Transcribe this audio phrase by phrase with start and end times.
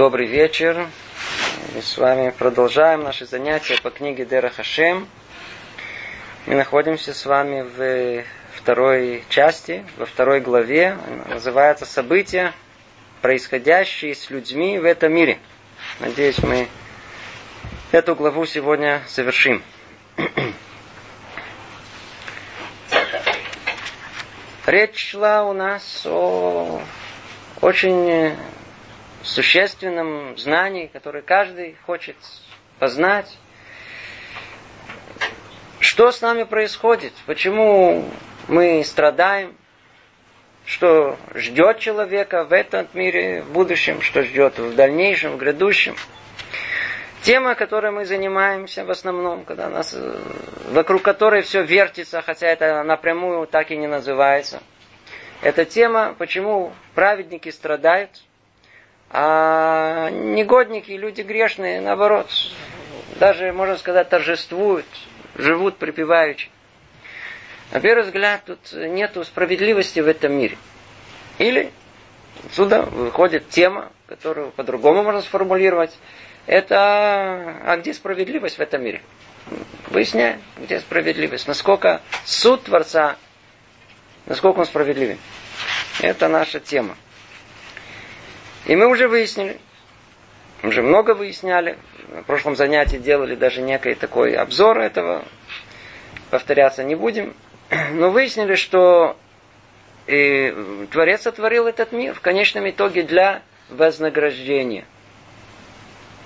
[0.00, 0.88] Добрый вечер.
[1.74, 5.06] Мы с вами продолжаем наши занятия по книге Дера Хашем.
[6.46, 8.24] Мы находимся с вами в
[8.54, 10.96] второй части, во второй главе.
[11.06, 12.54] Она называется «События,
[13.20, 15.38] происходящие с людьми в этом мире».
[15.98, 16.66] Надеюсь, мы
[17.92, 19.62] эту главу сегодня завершим.
[24.64, 26.80] Речь шла у нас о
[27.60, 28.34] очень
[29.22, 32.16] существенном знании, которое каждый хочет
[32.78, 33.36] познать.
[35.78, 37.12] Что с нами происходит?
[37.26, 38.04] Почему
[38.48, 39.56] мы страдаем?
[40.66, 45.96] Что ждет человека в этом мире, в будущем, что ждет в дальнейшем, в грядущем?
[47.22, 49.94] Тема, которой мы занимаемся в основном, когда нас,
[50.70, 54.62] вокруг которой все вертится, хотя это напрямую так и не называется.
[55.42, 58.10] Это тема, почему праведники страдают,
[59.10, 62.30] а негодники, люди грешные, наоборот,
[63.18, 64.86] даже, можно сказать, торжествуют,
[65.34, 66.48] живут припеваючи.
[67.72, 70.56] На первый взгляд, тут нет справедливости в этом мире.
[71.38, 71.72] Или
[72.46, 75.96] отсюда выходит тема, которую по-другому можно сформулировать.
[76.46, 76.76] Это,
[77.64, 79.02] а где справедливость в этом мире?
[79.88, 81.48] Выясняем, где справедливость.
[81.48, 83.16] Насколько суд Творца,
[84.26, 85.18] насколько он справедливый.
[86.00, 86.96] Это наша тема.
[88.70, 89.58] И мы уже выяснили,
[90.62, 91.76] уже много выясняли,
[92.06, 95.24] в прошлом занятии делали даже некий такой обзор этого,
[96.30, 97.34] повторяться не будем,
[97.94, 99.16] но выяснили, что
[100.06, 100.54] и
[100.92, 104.84] Творец сотворил этот мир в конечном итоге для вознаграждения.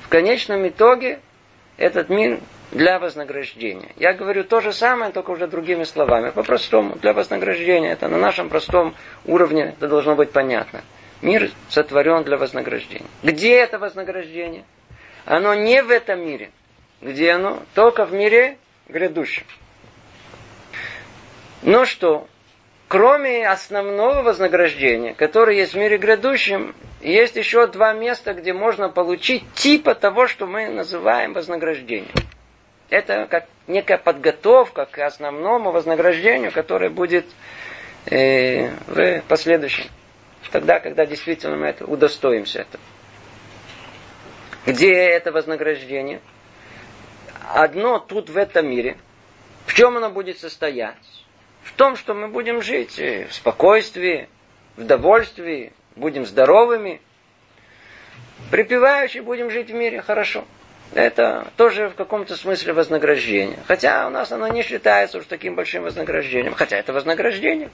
[0.03, 1.21] В конечном итоге
[1.79, 2.41] этот мир
[2.73, 3.93] для вознаграждения.
[3.97, 6.29] Я говорю то же самое, только уже другими словами.
[6.29, 7.93] По-простому, для вознаграждения.
[7.93, 10.83] Это на нашем простом уровне это должно быть понятно.
[11.25, 13.07] Мир сотворен для вознаграждения.
[13.23, 14.65] Где это вознаграждение?
[15.25, 16.51] Оно не в этом мире.
[17.01, 17.63] Где оно?
[17.75, 18.59] Только в мире
[18.89, 19.45] грядущем.
[21.63, 22.29] Но что?
[22.89, 29.51] Кроме основного вознаграждения, которое есть в мире грядущем, есть еще два места, где можно получить
[29.55, 32.13] типа того, что мы называем вознаграждением.
[32.91, 37.25] Это как некая подготовка к основному вознаграждению, которое будет
[38.11, 39.87] э, в последующем
[40.51, 42.83] тогда, когда действительно мы это, удостоимся этого.
[44.67, 46.21] Где это вознаграждение?
[47.53, 48.97] Одно тут в этом мире.
[49.67, 50.97] В чем оно будет состоять?
[51.63, 54.29] В том, что мы будем жить в спокойствии,
[54.77, 57.01] в довольстве, будем здоровыми,
[58.51, 60.45] припеваючи будем жить в мире хорошо.
[60.93, 63.59] Это тоже в каком-то смысле вознаграждение.
[63.67, 66.55] Хотя у нас оно не считается уж таким большим вознаграждением.
[66.55, 67.71] Хотя это вознаграждение.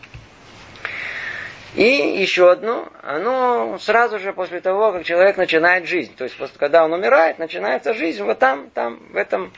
[1.75, 6.15] И еще одно, оно сразу же после того, как человек начинает жизнь.
[6.17, 9.53] То есть, когда он умирает, начинается жизнь вот там, там, в этом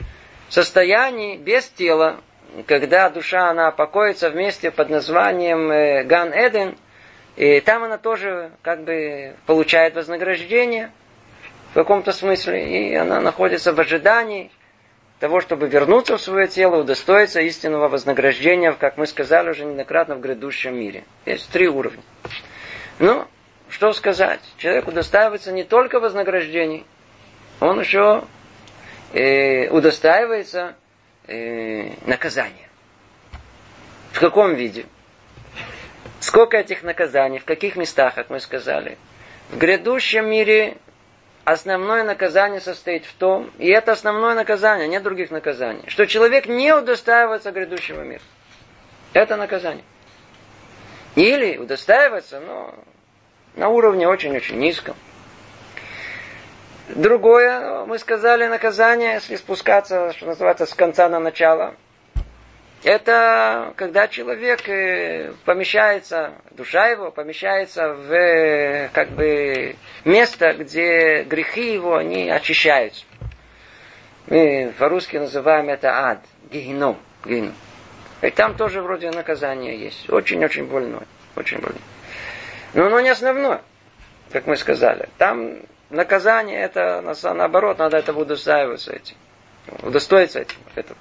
[0.51, 2.21] состоянии, без тела,
[2.67, 6.77] когда душа, она покоится вместе под названием э, Ган Эден,
[7.37, 10.93] и там она тоже как бы получает вознаграждение
[11.71, 14.51] в каком-то смысле, и она находится в ожидании
[15.23, 20.21] того, чтобы вернуться в свое тело, удостоиться истинного вознаграждения, как мы сказали уже неоднократно, в
[20.21, 21.05] грядущем мире.
[21.27, 22.03] Есть три уровня.
[22.99, 23.25] Ну,
[23.69, 24.41] что сказать?
[24.57, 26.85] Человек удостаивается не только вознаграждений,
[27.61, 28.25] он еще
[29.13, 30.75] э, удостаивается
[31.29, 32.69] э, наказания.
[34.11, 34.87] В каком виде?
[36.19, 38.99] Сколько этих наказаний, в каких местах, как мы сказали?
[39.51, 40.79] В грядущем мире
[41.45, 46.73] основное наказание состоит в том, и это основное наказание, нет других наказаний, что человек не
[46.73, 48.23] удостаивается грядущего мира.
[49.13, 49.85] Это наказание.
[51.15, 52.75] Или удостаивается, но
[53.55, 54.97] на уровне очень-очень низком.
[56.89, 61.75] Другое, мы сказали, наказание, если спускаться, что называется, с конца на начало,
[62.85, 71.73] это когда человек э, помещается, душа его помещается в э, как бы место, где грехи
[71.73, 73.05] его, они очищаются.
[74.27, 77.55] Мы по-русски называем это ад, геном, геном.
[78.21, 80.09] И там тоже вроде наказание есть.
[80.11, 81.07] Очень-очень больное.
[81.37, 81.83] Очень больное.
[82.75, 83.63] Но оно не основное,
[84.31, 85.09] как мы сказали.
[85.19, 85.59] Там
[85.91, 87.01] наказание, это
[87.35, 89.17] наоборот, надо этого удостаиваться этим.
[89.83, 90.59] Удостоиться этим.
[90.75, 90.97] этого.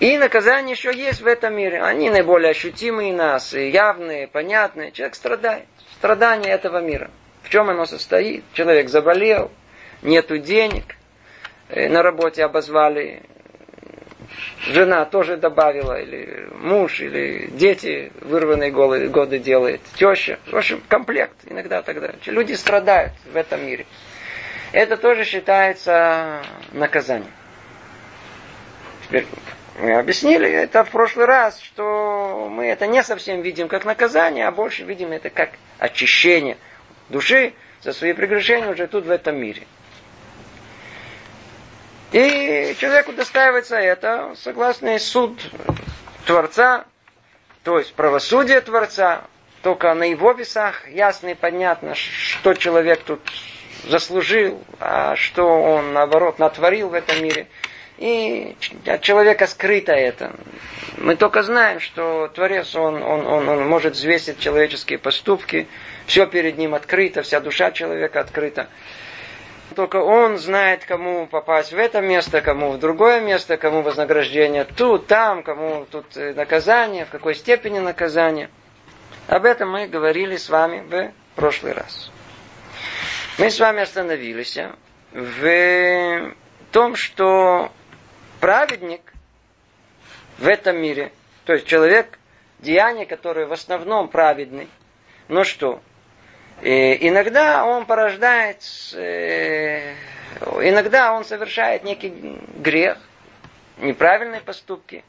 [0.00, 1.82] И наказания еще есть в этом мире.
[1.82, 4.92] Они наиболее ощутимые нас, явные, понятные.
[4.92, 5.66] Человек страдает.
[5.98, 7.10] Страдание этого мира.
[7.42, 8.42] В чем оно состоит?
[8.54, 9.50] Человек заболел,
[10.00, 10.96] нету денег,
[11.68, 13.22] э, на работе обозвали,
[14.60, 20.38] жена тоже добавила, или муж, или дети вырванные годы делает, теща.
[20.46, 22.14] В общем, комплект иногда тогда.
[22.24, 23.84] Люди страдают в этом мире.
[24.72, 26.42] это тоже считается
[26.72, 27.32] наказанием.
[29.06, 29.26] Теперь
[29.78, 34.50] мы объяснили это в прошлый раз, что мы это не совсем видим как наказание, а
[34.50, 36.56] больше видим это как очищение
[37.08, 39.66] души за свои прегрешения уже тут в этом мире.
[42.12, 45.40] И человеку достаивается это, согласно суд
[46.26, 46.84] Творца,
[47.62, 49.22] то есть правосудие Творца,
[49.62, 53.20] только на его весах ясно и понятно, что человек тут
[53.86, 57.46] заслужил, а что он, наоборот, натворил в этом мире.
[58.00, 58.56] И
[58.86, 60.32] от человека скрыто это.
[60.96, 65.68] Мы только знаем, что Творец, он, он, он, он может взвесить человеческие поступки,
[66.06, 68.70] все перед ним открыто, вся душа человека открыта.
[69.76, 75.06] Только он знает, кому попасть в это место, кому в другое место, кому вознаграждение тут,
[75.06, 78.48] там, кому тут э, наказание, в какой степени наказание.
[79.28, 82.10] Об этом мы говорили с вами в прошлый раз.
[83.36, 84.58] Мы с вами остановились
[85.12, 86.32] в
[86.72, 87.70] том, что
[88.40, 89.00] праведник
[90.38, 91.12] в этом мире,
[91.44, 92.18] то есть человек,
[92.58, 94.68] деяние, которое в основном праведный,
[95.28, 95.80] но что?
[96.62, 98.62] И иногда он порождает,
[98.94, 99.94] э,
[100.62, 102.12] иногда он совершает некий
[102.56, 102.98] грех,
[103.78, 105.04] неправильные поступки,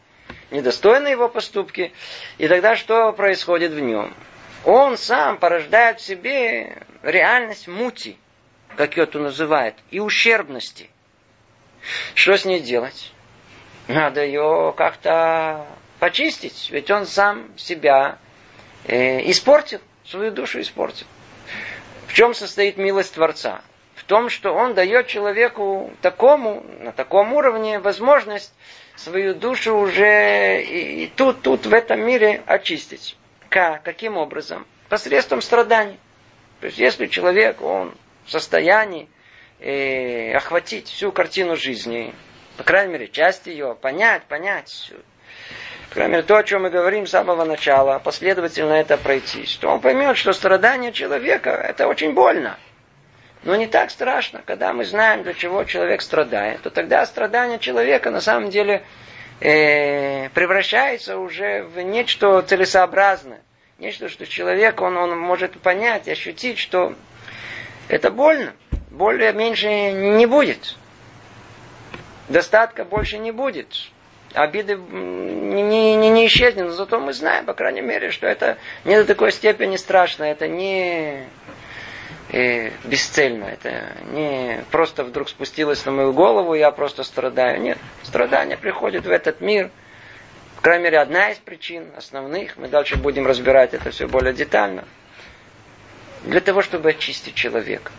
[0.49, 1.91] недостойные его поступки.
[2.37, 4.13] И тогда что происходит в нем?
[4.63, 8.17] Он сам порождает в себе реальность мути,
[8.77, 10.89] как ее тут называют, и ущербности.
[12.13, 13.11] Что с ней делать?
[13.87, 15.65] Надо ее как-то
[15.99, 18.17] почистить, ведь он сам себя
[18.85, 21.05] э, испортил, свою душу испортил.
[22.07, 23.61] В чем состоит милость Творца?
[23.95, 28.53] В том, что он дает человеку такому, на таком уровне возможность
[28.95, 33.15] свою душу уже и, и тут, тут, в этом мире очистить.
[33.49, 33.83] Как?
[33.83, 34.65] Каким образом?
[34.89, 35.99] Посредством страданий.
[36.59, 37.93] То есть, если человек, он
[38.25, 39.07] в состоянии
[39.59, 42.13] э, охватить всю картину жизни,
[42.61, 44.91] по крайней мере, часть ее, понять, понять,
[45.89, 49.69] по крайней мере, то, о чем мы говорим с самого начала, последовательно это пройти, то
[49.69, 52.59] он поймет, что страдание человека– это очень больно.
[53.41, 58.11] Но не так страшно, когда мы знаем, для чего человек страдает, то тогда страдание человека
[58.11, 58.83] на самом деле
[59.39, 63.41] э, превращается уже в нечто целесообразное.
[63.79, 66.93] Нечто, что человек, он, он может понять, ощутить, что
[67.87, 68.53] это больно.
[68.91, 70.75] Более меньше не будет.
[72.31, 73.67] Достатка больше не будет.
[74.33, 78.95] Обиды не, не, не исчезнет, но зато мы знаем, по крайней мере, что это не
[78.95, 81.27] до такой степени страшно, это не
[82.29, 87.59] э, бесцельно, это не просто вдруг спустилось на мою голову, я просто страдаю.
[87.59, 89.69] Нет, страдание приходит в этот мир.
[90.55, 94.85] По крайней мере, одна из причин основных, мы дальше будем разбирать это все более детально,
[96.23, 97.91] для того, чтобы очистить человека.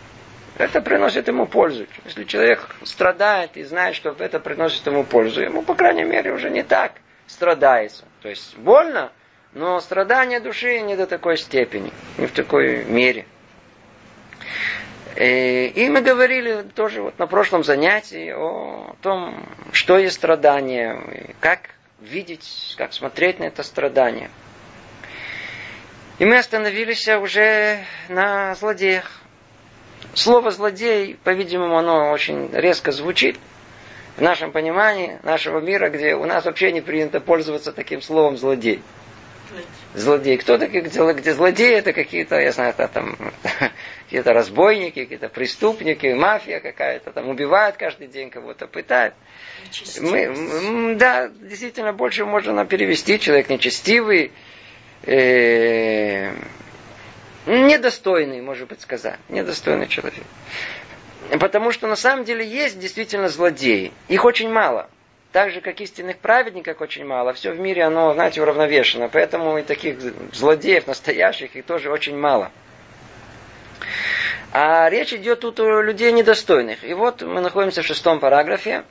[0.57, 1.87] Это приносит ему пользу.
[2.05, 6.49] Если человек страдает и знает, что это приносит ему пользу, ему, по крайней мере, уже
[6.49, 6.93] не так
[7.27, 8.05] страдается.
[8.21, 9.11] То есть больно,
[9.53, 13.25] но страдание души не до такой степени, не в такой мере.
[15.15, 21.69] Э, и мы говорили тоже вот на прошлом занятии о том, что есть страдание, как
[21.99, 24.29] видеть, как смотреть на это страдание.
[26.19, 27.79] И мы остановились уже
[28.09, 29.22] на злодеях.
[30.13, 33.37] Слово злодей, по-видимому, оно очень резко звучит
[34.15, 38.81] в нашем понимании нашего мира, где у нас вообще не принято пользоваться таким словом злодей.
[39.93, 40.37] Злодей.
[40.37, 41.75] Кто такие, где, злодеи?
[41.75, 43.15] Это какие-то, я знаю, это там
[44.05, 49.13] какие-то разбойники, какие-то преступники, мафия какая-то, там убивают каждый день кого-то, пытают.
[50.01, 53.19] Мы, да, действительно, больше можно перевести.
[53.19, 54.31] Человек нечестивый,
[55.03, 56.31] э,
[57.45, 59.19] недостойный, может быть, сказать.
[59.29, 60.23] Недостойный человек.
[61.39, 63.91] Потому что на самом деле есть действительно злодеи.
[64.07, 64.89] Их очень мало.
[65.31, 67.33] Так же, как истинных праведников очень мало.
[67.33, 69.09] Все в мире, оно, знаете, уравновешено.
[69.09, 69.99] Поэтому и таких
[70.31, 72.51] злодеев настоящих их тоже очень мало.
[74.51, 76.83] А речь идет тут о людей недостойных.
[76.83, 78.83] И вот мы находимся в шестом параграфе.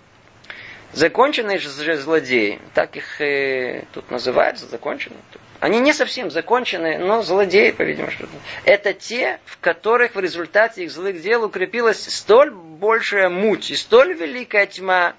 [0.93, 5.21] Законченные же злодеи, так их э, тут называются, законченные.
[5.63, 8.27] Они не совсем законченные, но злодеи, по-видимому, что
[8.65, 14.15] это те, в которых в результате их злых дел укрепилась столь большая муть и столь
[14.15, 15.15] великая тьма,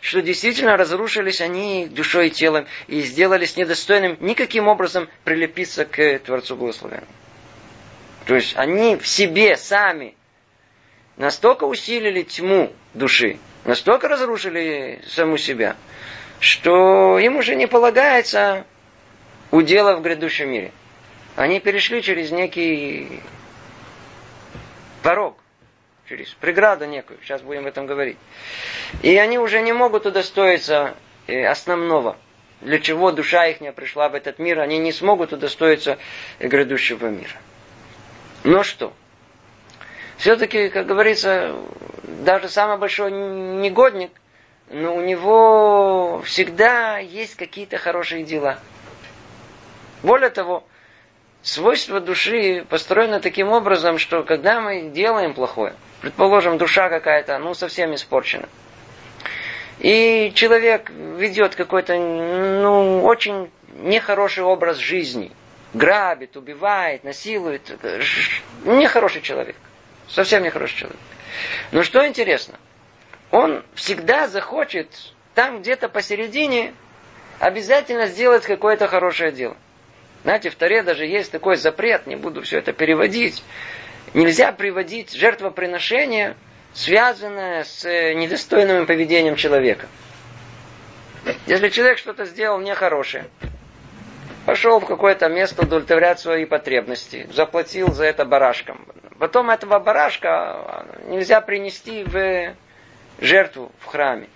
[0.00, 6.56] что действительно разрушились они душой и телом и сделались недостойным никаким образом прилепиться к Творцу
[6.56, 7.06] Благословенному.
[8.26, 10.16] То есть они в себе сами
[11.16, 15.76] настолько усилили тьму души, настолько разрушили саму себя,
[16.40, 18.66] что им уже не полагается
[19.52, 20.72] удела в грядущем мире.
[21.36, 23.20] Они перешли через некий
[25.02, 25.38] порог,
[26.08, 28.18] через преграду некую, сейчас будем об этом говорить.
[29.02, 30.94] И они уже не могут удостоиться
[31.26, 32.16] э, основного,
[32.60, 35.98] для чего душа их не пришла в этот мир, они не смогут удостоиться
[36.40, 37.36] грядущего мира.
[38.44, 38.92] Но что?
[40.16, 41.56] Все-таки, как говорится,
[42.02, 44.10] даже самый большой негодник,
[44.70, 48.58] но у него всегда есть какие-то хорошие дела.
[50.02, 50.64] Более того,
[51.42, 57.94] свойство души построено таким образом, что когда мы делаем плохое, предположим, душа какая-то, ну, совсем
[57.94, 58.48] испорчена,
[59.78, 65.32] и человек ведет какой-то, ну, очень нехороший образ жизни,
[65.74, 67.70] грабит, убивает, насилует,
[68.64, 69.56] нехороший человек,
[70.08, 71.00] совсем нехороший человек.
[71.70, 72.58] Но что интересно,
[73.30, 74.88] он всегда захочет
[75.34, 76.74] там где-то посередине
[77.38, 79.56] обязательно сделать какое-то хорошее дело.
[80.24, 83.42] Знаете, в Таре даже есть такой запрет, не буду все это переводить.
[84.14, 86.36] Нельзя приводить жертвоприношение,
[86.72, 89.88] связанное с э, недостойным поведением человека.
[91.46, 93.24] Если человек что-то сделал нехорошее,
[94.46, 98.86] пошел в какое-то место удовлетворять свои потребности, заплатил за это барашком.
[99.18, 102.54] Потом этого барашка нельзя принести в
[103.20, 104.28] жертву в храме.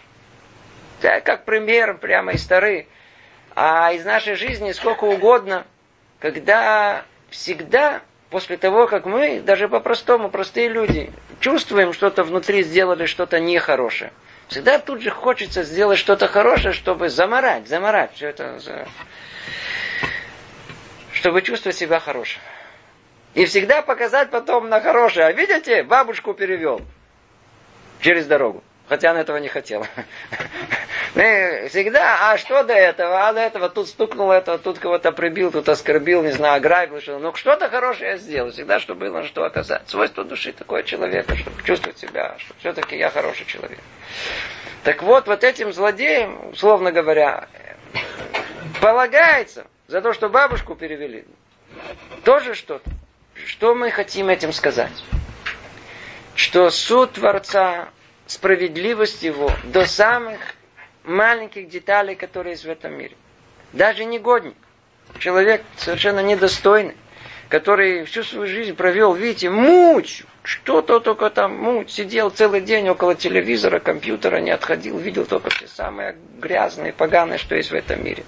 [1.00, 2.86] Это как пример прямо из Тары.
[3.54, 5.64] А из нашей жизни сколько угодно–
[6.18, 13.38] когда всегда после того, как мы, даже по-простому, простые люди, чувствуем что-то внутри, сделали что-то
[13.40, 14.12] нехорошее,
[14.48, 18.58] всегда тут же хочется сделать что-то хорошее, чтобы заморать, заморать все это,
[21.12, 22.40] чтобы чувствовать себя хорошим.
[23.34, 25.26] И всегда показать потом на хорошее.
[25.26, 26.80] А видите, бабушку перевел
[28.00, 28.64] через дорогу.
[28.88, 29.86] Хотя она этого не хотела.
[31.14, 33.28] Мы всегда, а что до этого?
[33.28, 37.18] А до этого тут стукнул этого, тут кого-то прибил, тут оскорбил, не знаю, ограбил, что
[37.18, 38.52] Ну, что-то хорошее я сделал.
[38.52, 39.88] Всегда, что было, что оказать.
[39.88, 43.80] Свойство души такое человека, чтобы чувствовать себя, что все-таки я хороший человек.
[44.84, 47.48] Так вот, вот этим злодеям, условно говоря,
[48.80, 51.24] полагается за то, что бабушку перевели,
[52.24, 52.88] тоже что-то.
[53.46, 54.92] Что мы хотим этим сказать?
[56.34, 57.88] Что суд Творца,
[58.26, 60.40] справедливость его до самых
[61.04, 63.16] маленьких деталей, которые есть в этом мире.
[63.72, 64.56] Даже негодник,
[65.18, 66.96] человек совершенно недостойный,
[67.48, 73.14] который всю свою жизнь провел, видите, муть, что-то только там муть, сидел целый день около
[73.14, 78.24] телевизора, компьютера, не отходил, видел только все самые грязные, поганые, что есть в этом мире.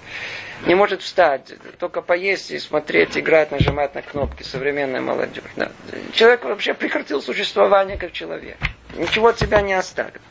[0.65, 5.43] Не может встать, только поесть и смотреть, играть, нажимать на кнопки, современная молодежь.
[5.55, 5.71] Да.
[6.11, 8.57] Человек вообще прекратил существование как человек.
[8.95, 10.21] Ничего от себя не оставил.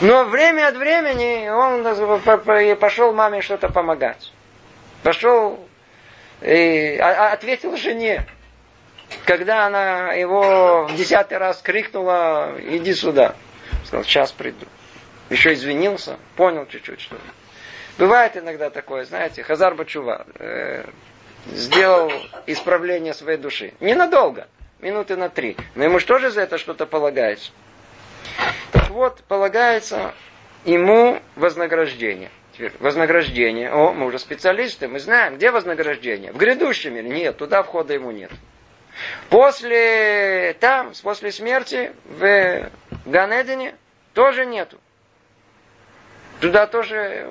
[0.00, 4.32] Но время от времени он пошел маме что-то помогать.
[5.02, 5.58] Пошел
[6.42, 8.26] и а, а, ответил жене,
[9.24, 13.34] когда она его в десятый раз крикнула, иди сюда.
[13.84, 14.66] Сказал, сейчас приду.
[15.28, 17.16] Еще извинился, понял чуть-чуть, что
[17.98, 20.86] Бывает иногда такое, знаете, Хазар Бачува э,
[21.48, 22.10] сделал
[22.46, 23.74] исправление своей души.
[23.80, 24.48] Ненадолго,
[24.80, 25.56] минуты на три.
[25.74, 27.52] Но ему же за это что-то полагается?
[28.72, 30.14] Так вот, полагается
[30.64, 32.30] ему вознаграждение.
[32.78, 33.70] Вознаграждение.
[33.72, 36.32] О, мы уже специалисты, мы знаем, где вознаграждение.
[36.32, 37.08] В грядущем мире?
[37.08, 38.30] Нет, туда входа ему нет.
[39.30, 42.70] После, там, после смерти, в
[43.06, 43.74] Ганедине
[44.12, 44.78] тоже нету.
[46.40, 47.30] Туда тоже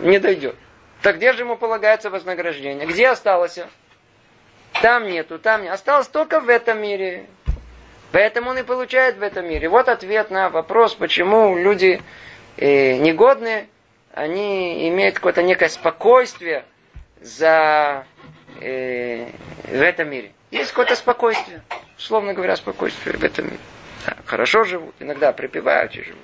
[0.00, 0.56] не дойдет.
[1.02, 2.86] Так где же ему полагается вознаграждение?
[2.86, 3.58] Где осталось?
[4.80, 5.72] Там нету, там нет.
[5.72, 7.26] Осталось только в этом мире.
[8.14, 9.68] Поэтому он и получает в этом мире.
[9.68, 12.00] Вот ответ на вопрос, почему люди
[12.56, 13.66] э, негодные,
[14.12, 16.64] они имеют какое-то некое спокойствие
[17.20, 18.06] за,
[18.60, 19.26] э,
[19.64, 20.30] в этом мире.
[20.52, 21.62] Есть какое-то спокойствие,
[21.98, 23.58] условно говоря, спокойствие в этом мире.
[24.06, 26.22] Да, хорошо живут, иногда припевают и живут.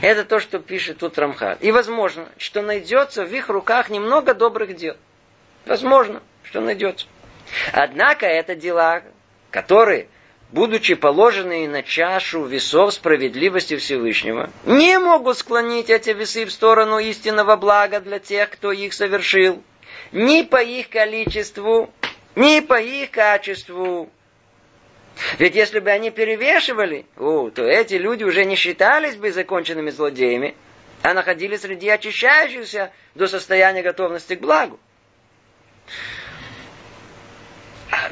[0.00, 1.62] Это то, что пишет тут Рамхат.
[1.62, 4.96] И возможно, что найдется в их руках немного добрых дел.
[5.66, 7.06] Возможно, что найдется.
[7.74, 9.02] Однако это дела,
[9.56, 10.08] которые,
[10.52, 17.56] будучи положенные на чашу весов справедливости Всевышнего, не могут склонить эти весы в сторону истинного
[17.56, 19.62] блага для тех, кто их совершил,
[20.12, 21.90] ни по их количеству,
[22.34, 24.10] ни по их качеству.
[25.38, 30.54] Ведь если бы они перевешивали, о, то эти люди уже не считались бы законченными злодеями,
[31.00, 34.78] а находились среди очищающихся до состояния готовности к благу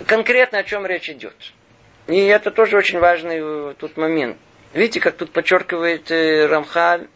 [0.07, 1.35] конкретно о чем речь идет.
[2.07, 4.37] И это тоже очень важный э, тут момент.
[4.73, 7.09] Видите, как тут подчеркивает э, Рамхаль,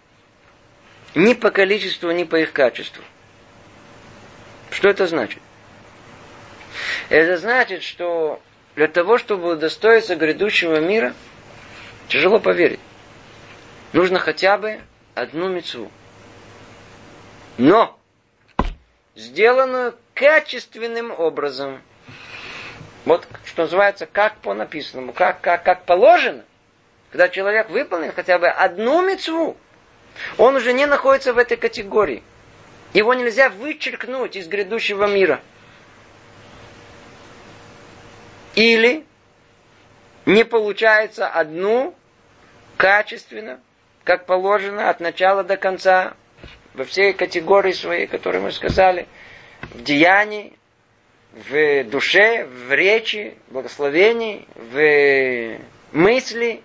[1.14, 3.02] ни по количеству, ни по их качеству.
[4.70, 5.42] Что это значит?
[7.08, 8.40] Это значит, что
[8.76, 11.14] для того, чтобы удостоиться грядущего мира,
[12.08, 12.80] тяжело поверить.
[13.92, 14.80] Нужно хотя бы
[15.14, 15.90] одну мецву.
[17.56, 17.98] Но
[19.14, 21.82] сделанную качественным образом.
[23.04, 26.44] Вот что называется, как по написанному, как, как, как положено.
[27.10, 29.56] Когда человек выполнил хотя бы одну мецву,
[30.36, 32.22] он уже не находится в этой категории.
[32.92, 35.40] Его нельзя вычеркнуть из грядущего мира.
[38.54, 39.06] Или
[40.26, 41.94] не получается одну
[42.76, 43.60] качественно,
[44.04, 46.14] как положено, от начала до конца,
[46.74, 49.06] во всей категории своей, которые мы сказали,
[49.62, 50.57] в деянии,
[51.32, 55.58] в душе, в речи, благословении, в
[55.92, 56.62] мысли,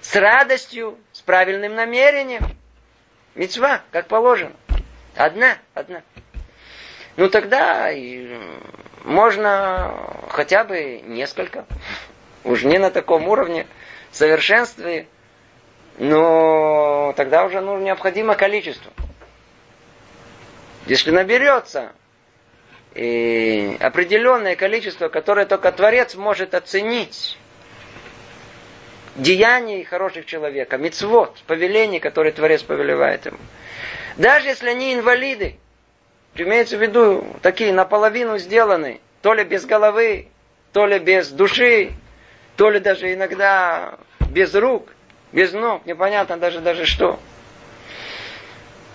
[0.00, 2.42] с радостью, с правильным намерением.
[3.34, 4.52] Мецва, как положено.
[5.14, 6.02] Одна, одна.
[7.16, 7.90] Ну тогда
[9.04, 9.94] можно
[10.28, 11.66] хотя бы несколько.
[12.44, 13.66] Уж не на таком уровне
[14.10, 15.06] совершенстве,
[15.98, 18.90] но тогда уже ну, необходимо количество.
[20.86, 21.92] Если наберется
[22.94, 27.38] и определенное количество, которое только Творец может оценить,
[29.16, 33.38] деяний хороших человека, мицвод, повелений, которые Творец повелевает ему.
[34.16, 35.56] Даже если они инвалиды,
[36.34, 40.28] имеется в виду такие наполовину сделаны, то ли без головы,
[40.72, 41.92] то ли без души,
[42.56, 43.98] то ли даже иногда
[44.30, 44.88] без рук,
[45.32, 47.18] без ног, непонятно даже даже что.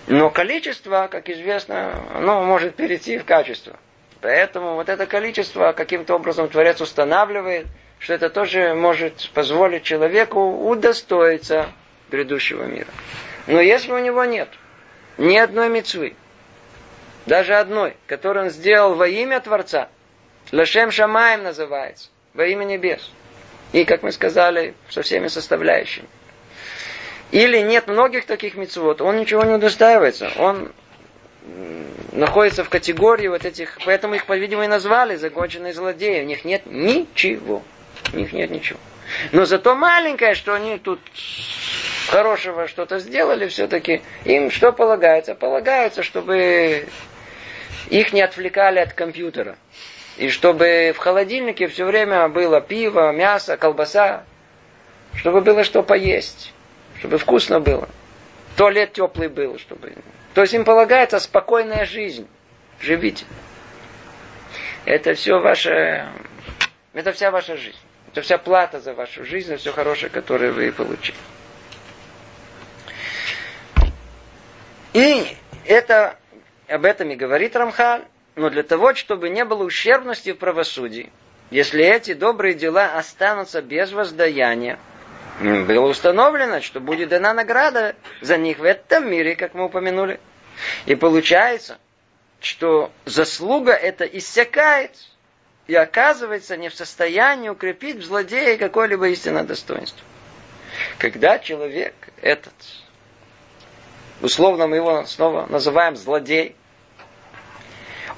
[0.08, 3.78] Но количество, как известно, оно может перейти в качество.
[4.22, 7.68] Поэтому вот это количество каким-то образом Творец устанавливает,
[8.00, 11.70] что это тоже может позволить человеку удостоиться
[12.12, 12.88] грядущего мира.
[13.48, 14.50] Но если у него нет
[15.18, 16.16] ни одной мецвы,
[17.26, 19.90] даже одной, которую он сделал во имя Творца,
[20.52, 23.12] Лашем Шамаем называется, во имя небес.
[23.74, 26.08] И, как мы сказали, со всеми составляющими.
[27.32, 30.32] Или нет многих таких мецвод, он ничего не удостаивается.
[30.38, 30.72] Он
[32.12, 36.22] находится в категории вот этих, поэтому их, по-видимому, и назвали законченные злодеи.
[36.22, 37.62] У них нет ничего.
[38.14, 38.80] У них нет ничего.
[39.32, 41.00] Но зато маленькое, что они тут
[42.08, 45.36] хорошего что-то сделали, все-таки им что полагается?
[45.36, 46.88] Полагается, чтобы
[47.90, 49.58] их не отвлекали от компьютера.
[50.18, 54.24] И чтобы в холодильнике все время было пиво, мясо, колбаса.
[55.14, 56.54] Чтобы было что поесть.
[57.00, 57.90] Чтобы вкусно было.
[58.56, 59.94] Туалет теплый был, чтобы
[60.36, 62.28] то есть им полагается спокойная жизнь.
[62.82, 63.26] Живите.
[64.84, 66.12] Это все ваше,
[66.94, 67.78] это вся ваша жизнь.
[68.12, 71.18] Это вся плата за вашу жизнь, за все хорошее, которое вы получили.
[74.94, 75.26] И
[75.66, 76.18] это,
[76.68, 78.04] об этом и говорит Рамхаль,
[78.36, 81.12] но для того, чтобы не было ущербности в правосудии,
[81.50, 84.80] если эти добрые дела останутся без воздаяния,
[85.40, 90.20] было установлено, что будет дана награда за них в этом мире, как мы упомянули.
[90.86, 91.78] И получается,
[92.40, 94.92] что заслуга эта иссякает
[95.68, 100.02] и оказывается не в состоянии укрепить в злодее какое-либо истинное достоинство.
[100.98, 102.54] Когда человек этот,
[104.22, 106.56] условно мы его снова называем злодей,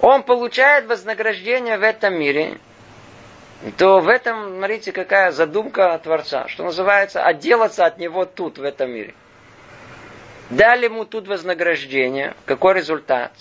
[0.02, 2.60] он получает вознаграждение в этом мире,
[3.78, 8.92] то в этом, смотрите, какая задумка Творца, что называется, отделаться от него тут, в этом
[8.92, 9.14] мире.
[10.50, 12.36] Дали ему тут вознаграждение.
[12.46, 13.34] Какой результат?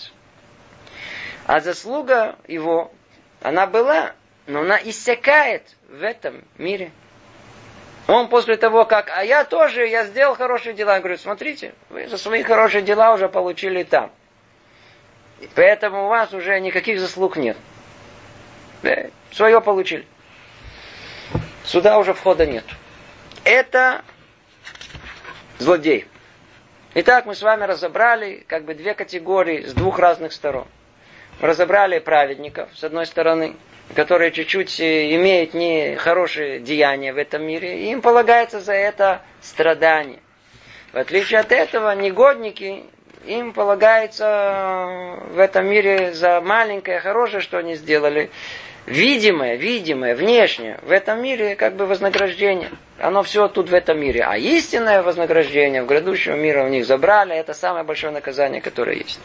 [1.44, 2.90] А заслуга его,
[3.42, 4.12] она была,
[4.46, 6.90] но она иссякает в этом мире.
[8.08, 12.08] Он после того, как, а я тоже, я сделал хорошие дела, он говорит, смотрите, вы
[12.08, 14.10] за свои хорошие дела уже получили там.
[15.54, 17.56] Поэтому у вас уже никаких заслуг нет.
[18.82, 20.06] Да, свое получили.
[21.64, 22.64] Сюда уже входа нет.
[23.44, 24.02] Это
[25.58, 26.06] злодей.
[26.94, 30.66] Итак, мы с вами разобрали как бы две категории с двух разных сторон.
[31.40, 33.56] Мы разобрали праведников, с одной стороны,
[33.94, 39.22] которые чуть-чуть э, имеют не хорошие деяния в этом мире, и им полагается за это
[39.42, 40.20] страдание.
[40.92, 42.84] В отличие от этого, негодники,
[43.26, 48.30] им полагается в этом мире за маленькое хорошее, что они сделали,
[48.86, 52.70] видимое, видимое, внешнее, в этом мире как бы вознаграждение.
[52.98, 54.22] Оно все тут в этом мире.
[54.22, 59.20] А истинное вознаграждение в грядущем мире у них забрали, это самое большое наказание, которое есть.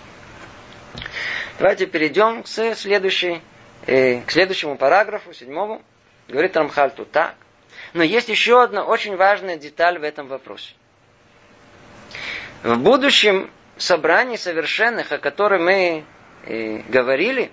[1.59, 3.41] Давайте перейдем к, следующей,
[3.85, 5.81] э, к следующему параграфу, седьмому.
[6.27, 7.35] Говорит Рамхаль тут так.
[7.93, 10.73] Но есть еще одна очень важная деталь в этом вопросе.
[12.63, 13.49] В будущем
[13.81, 16.05] собрании совершенных, о котором мы
[16.45, 17.51] э, говорили,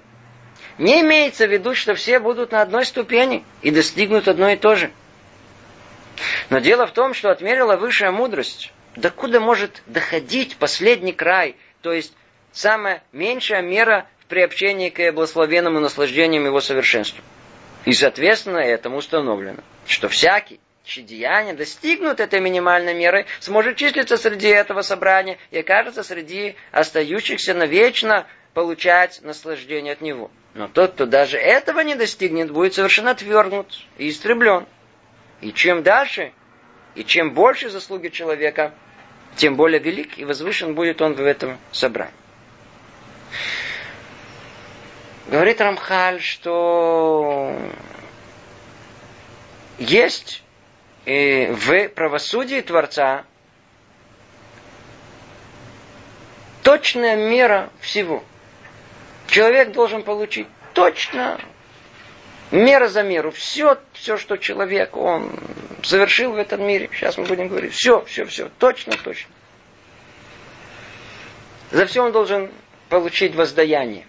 [0.78, 4.76] Не имеется в виду, что все будут на одной ступени и достигнут одно и то
[4.76, 4.90] же.
[6.50, 8.72] Но дело в том, что отмерила высшая мудрость.
[8.96, 12.14] Докуда может доходить последний край, то есть
[12.52, 17.22] самая меньшая мера в приобщении к благословенному наслаждению его совершенству.
[17.84, 24.48] И, соответственно, этому установлено, что всякий, чьи деяния достигнут этой минимальной меры, сможет числиться среди
[24.48, 30.30] этого собрания и окажется среди остающихся навечно получать наслаждение от него.
[30.54, 34.66] Но тот, кто даже этого не достигнет, будет совершенно отвергнут и истреблен.
[35.42, 36.32] И чем дальше,
[36.94, 38.72] и чем больше заслуги человека,
[39.36, 42.14] тем более велик и возвышен будет он в этом собрании.
[45.26, 47.54] Говорит Рамхаль, что
[49.78, 50.42] есть
[51.08, 53.24] э, в правосудии Творца
[56.62, 58.22] точная мера всего.
[59.26, 61.40] Человек должен получить точно
[62.50, 63.30] мера за меру.
[63.30, 65.32] Все, все, что человек, он
[65.82, 66.90] совершил в этом мире.
[66.92, 67.72] Сейчас мы будем говорить.
[67.72, 68.50] Все, все, все.
[68.58, 69.30] Точно, точно.
[71.70, 72.50] За все он должен
[72.88, 74.06] получить воздаяние.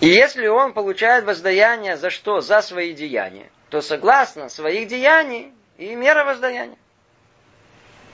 [0.00, 2.40] И если он получает воздаяние за что?
[2.40, 6.78] За свои деяния, то согласно своих деяний и мера воздаяния.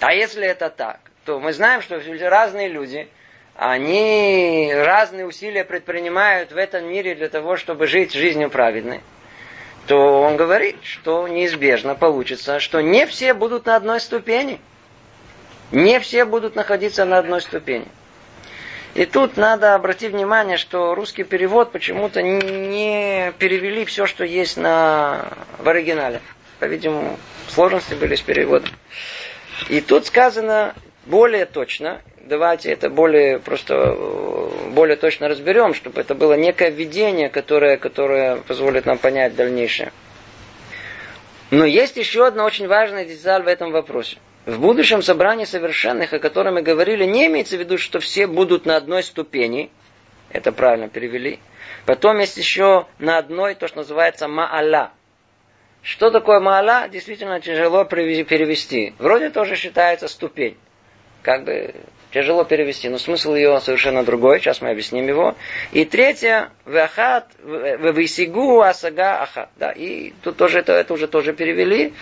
[0.01, 3.09] А если это так, то мы знаем, что разные люди,
[3.57, 9.01] они разные усилия предпринимают в этом мире для того, чтобы жить жизнью праведной,
[9.87, 14.61] то он говорит, что неизбежно получится, что не все будут на одной ступени.
[15.71, 17.87] Не все будут находиться на одной ступени.
[18.94, 25.30] И тут надо обратить внимание, что русский перевод почему-то не перевели все, что есть на,
[25.59, 26.20] в оригинале.
[26.61, 28.70] По-видимому, сложности были с переводом.
[29.68, 30.74] И тут сказано
[31.07, 33.96] более точно, давайте это более просто
[34.70, 39.92] более точно разберем, чтобы это было некое видение, которое, которое позволит нам понять дальнейшее.
[41.50, 44.16] Но есть еще одна очень важная деталь в этом вопросе.
[44.46, 48.66] В будущем собрании совершенных, о котором мы говорили, не имеется в виду, что все будут
[48.66, 49.70] на одной ступени.
[50.30, 51.38] Это правильно перевели.
[51.87, 54.90] Потом есть еще на одной то, что называется ма'ала.
[55.83, 58.94] Что такое ма'ала, действительно тяжело перевести.
[58.98, 60.59] Вроде тоже считается ступень.
[61.22, 61.74] Как бы
[62.12, 64.40] тяжело перевести, но смысл ее совершенно другой.
[64.40, 65.35] Сейчас мы объясним его.
[65.72, 69.48] И третье, вахат, висигу асага ахат.
[69.57, 71.94] Да, и тут тоже это, это уже тоже перевели.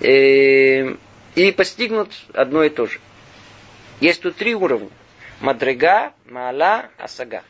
[0.00, 0.96] И
[1.34, 3.00] и постигнут одно и то же.
[4.00, 4.90] Есть тут три уровня.
[5.40, 7.42] Мадрига, Маала, Асага.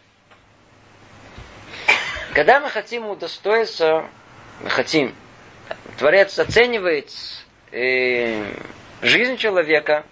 [2.35, 4.07] Когда мы хотим удостоиться,
[4.61, 5.15] мы хотим,
[5.99, 7.11] Творец оценивает
[7.73, 8.45] э,
[9.03, 10.05] жизнь человека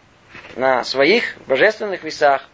[0.57, 2.49] на своих божественных весах,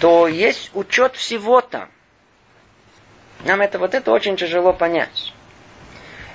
[0.00, 1.88] то есть учет всего там.
[3.44, 5.32] Нам это вот это очень тяжело понять.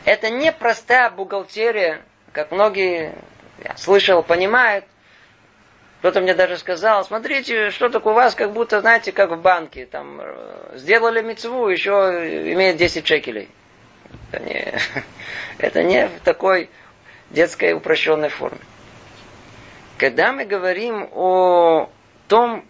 [0.05, 3.15] Это не простая бухгалтерия, как многие
[3.63, 4.85] я слышал, понимает.
[5.99, 9.85] Кто-то мне даже сказал, смотрите, что так у вас, как будто, знаете, как в банке.
[9.85, 11.91] Там э, сделали мецву, еще
[12.51, 13.47] имеет 10 шекелей.
[14.31, 14.73] Это не,
[15.59, 16.69] это не в такой
[17.29, 18.59] детской упрощенной форме.
[19.97, 21.89] Когда мы говорим о
[22.27, 22.65] том,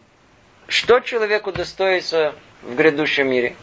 [0.67, 3.55] что человеку достоится в грядущем мире,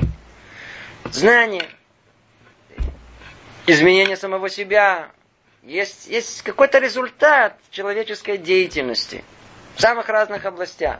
[1.03, 1.65] Знание,
[3.67, 5.11] изменение самого себя,
[5.63, 9.23] есть, есть какой-то результат человеческой деятельности
[9.75, 10.99] в самых разных областях.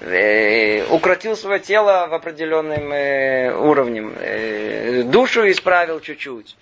[0.00, 6.56] Э, укротил свое тело в определенном э, уровне, э, душу исправил чуть-чуть.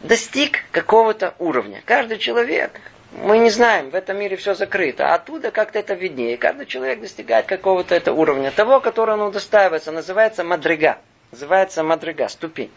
[0.00, 1.82] Достиг какого-то уровня.
[1.86, 2.80] Каждый человек,
[3.12, 6.36] мы не знаем, в этом мире все закрыто, а оттуда как-то это виднее.
[6.36, 8.50] Каждый человек достигает какого-то это уровня.
[8.50, 10.98] Того, которого он удостаивается, называется мадрига.
[11.30, 12.70] Называется мадрига, ступень.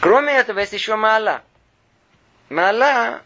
[0.00, 1.42] Кроме этого, есть еще мала.
[2.48, 3.20] Мала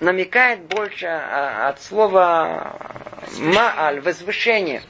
[0.00, 2.76] намекает больше от слова
[3.38, 4.82] мааль, возвышение.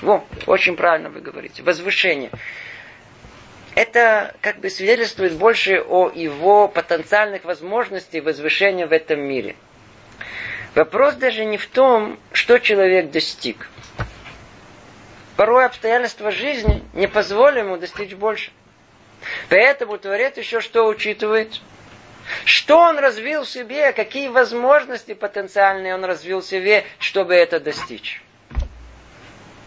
[0.00, 2.30] Во, очень правильно вы говорите, возвышение.
[3.76, 9.56] Это как бы свидетельствует больше о его потенциальных возможностях возвышения в этом мире.
[10.74, 13.68] Вопрос даже не в том, что человек достиг.
[15.36, 18.50] Порой обстоятельства жизни не позволят ему достичь больше.
[19.48, 21.60] Поэтому Творец еще что учитывает?
[22.44, 28.22] Что он развил в себе, какие возможности потенциальные он развил в себе, чтобы это достичь.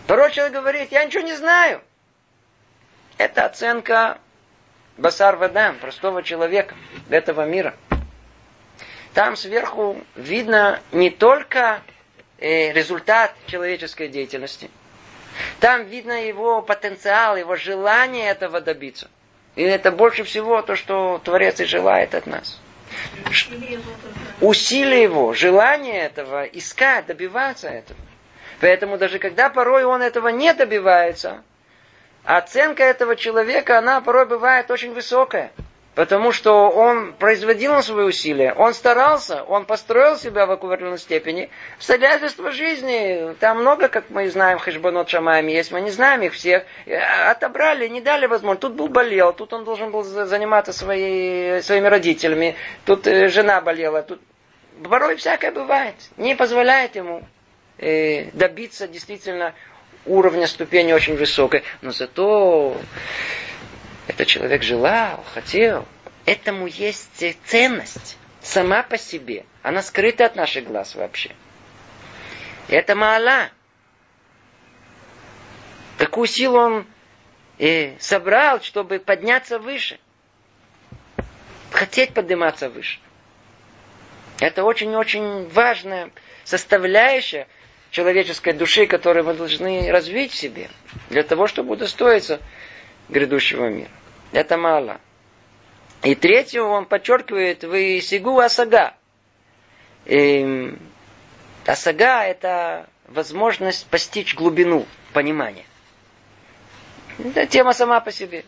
[0.07, 1.81] Порой человек говорит, я ничего не знаю.
[3.17, 4.19] Это оценка
[4.97, 6.75] басар вадам, простого человека,
[7.09, 7.75] этого мира.
[9.13, 11.81] Там сверху видно не только
[12.37, 14.69] э, результат человеческой деятельности.
[15.59, 19.09] Там видно его потенциал, его желание этого добиться.
[19.57, 22.59] И это больше всего то, что Творец и желает от нас.
[24.39, 27.99] Усилие его, желание этого, искать, добиваться этого.
[28.61, 31.41] Поэтому даже когда порой он этого не добивается,
[32.23, 35.51] оценка этого человека, она порой бывает очень высокая.
[35.97, 41.49] Потому что он производил свои усилия, он старался, он построил себя в определенной степени.
[41.77, 46.65] Обстоятельства жизни, там много, как мы знаем, хешбанот шамами есть, мы не знаем их всех.
[47.25, 48.61] Отобрали, не дали возможность.
[48.61, 52.55] Тут был болел, тут он должен был заниматься своей, своими родителями,
[52.85, 54.21] тут э, жена болела, тут
[54.87, 55.95] порой всякое бывает.
[56.15, 57.23] Не позволяет ему
[57.79, 59.55] э, добиться действительно
[60.05, 61.63] уровня ступени очень высокой.
[61.81, 62.77] Но зато
[64.07, 65.85] этот человек желал, хотел.
[66.25, 69.45] Этому есть ценность сама по себе.
[69.61, 71.31] Она скрыта от наших глаз вообще.
[72.67, 73.49] И это мала.
[75.97, 76.87] Какую силу он
[77.59, 79.99] э, собрал, чтобы подняться выше.
[81.71, 82.99] Хотеть подниматься выше.
[84.39, 86.11] Это очень-очень важная
[86.43, 87.47] составляющая
[87.89, 90.69] человеческой души, которую мы должны развить в себе,
[91.09, 92.39] для того, чтобы удостоиться
[93.09, 93.89] грядущего мира.
[94.31, 94.99] Это мало.
[96.03, 98.93] И третьего он подчеркивает в Сигу Асага.
[100.05, 100.79] И эм,
[101.65, 105.65] Асага это возможность постичь глубину понимания.
[107.17, 108.45] Это тема сама по себе.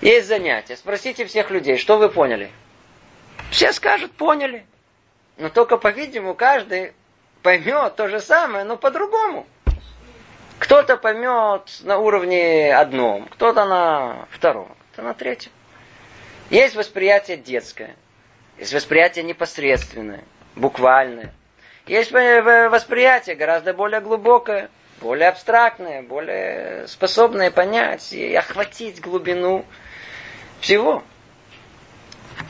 [0.00, 0.76] Есть занятия.
[0.76, 2.50] Спросите всех людей, что вы поняли.
[3.50, 4.66] Все скажут, поняли.
[5.38, 6.92] Но только, по-видимому, каждый
[7.42, 9.46] поймет то же самое, но по-другому.
[10.58, 15.52] Кто-то поймет на уровне одном, кто-то на втором, кто-то на третьем.
[16.50, 17.94] Есть восприятие детское,
[18.58, 20.24] есть восприятие непосредственное,
[20.56, 21.32] буквальное.
[21.86, 24.68] Есть восприятие гораздо более глубокое,
[25.00, 29.64] более абстрактное, более способное понять и охватить глубину
[30.60, 31.02] всего.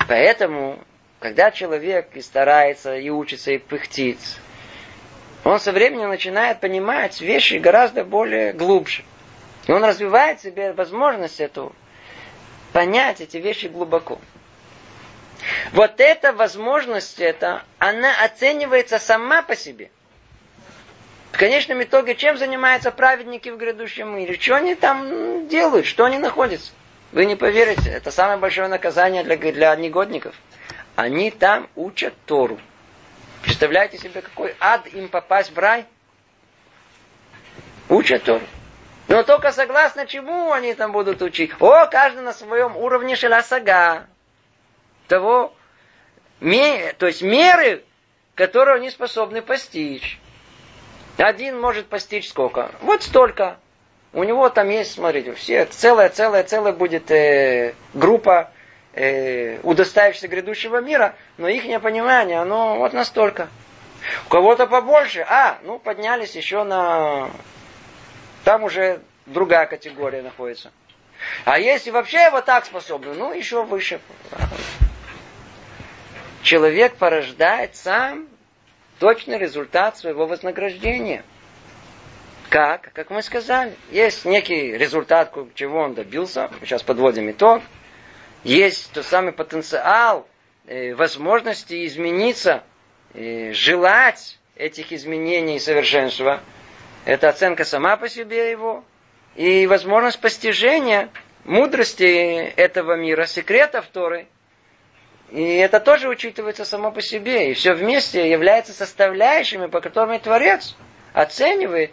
[0.09, 0.79] Поэтому,
[1.21, 4.18] когда человек и старается, и учится, и пыхтит,
[5.49, 9.03] он со временем начинает понимать вещи гораздо более глубже.
[9.67, 11.75] И он развивает в себе возможность эту
[12.75, 14.19] понять эти вещи глубоко.
[15.73, 19.91] Вот эта возможность, это, она оценивается сама по себе.
[21.33, 24.39] В конечном итоге, чем занимаются праведники в грядущем мире?
[24.39, 25.87] Что они там делают?
[25.87, 26.73] Что они находятся?
[27.13, 30.35] Вы не поверите, это самое большое наказание для, для негодников.
[30.95, 32.59] Они там учат Тору.
[33.49, 35.87] Представляете себе, какой ад им попасть в рай?
[37.89, 38.45] Учат Тору.
[39.09, 41.53] Но только согласно чему они там будут учить?
[41.59, 44.07] О, каждый на своем уровне шеласага.
[45.09, 45.55] Того,
[46.41, 47.85] то есть меры,
[48.35, 50.21] которые они способны постичь.
[51.17, 52.71] Один может постичь сколько?
[52.83, 53.57] Вот столько.
[54.13, 58.53] У него там есть, смотрите, все, целая, целая, целая будет э, группа
[58.99, 63.49] э, удостаившихся грядущего мира, но их непонимание, оно вот настолько.
[64.27, 67.31] У кого-то побольше, а, ну, поднялись еще на...
[68.45, 70.73] Там уже другая категория находится.
[71.45, 74.01] А если вообще вот так способны, ну, еще выше.
[76.43, 78.29] Человек порождает сам
[78.99, 81.25] точный результат своего вознаграждения.
[82.49, 82.93] Как?
[82.95, 83.75] Как мы сказали.
[83.91, 86.51] Есть некий результат, чего он добился.
[86.63, 87.63] Сейчас подводим итог
[88.44, 90.27] есть тот самый потенциал,
[90.66, 92.62] э, возможности измениться,
[93.14, 96.40] э, желать этих изменений и совершенства.
[97.05, 98.85] Это оценка сама по себе его.
[99.35, 101.11] И возможность постижения
[101.44, 104.27] мудрости этого мира, секретов Торы.
[105.31, 107.51] И это тоже учитывается само по себе.
[107.51, 110.74] И все вместе является составляющими, по которым Творец
[111.12, 111.92] оценивает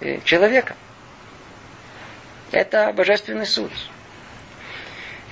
[0.00, 0.76] э, человека.
[2.50, 3.70] Это божественный суд.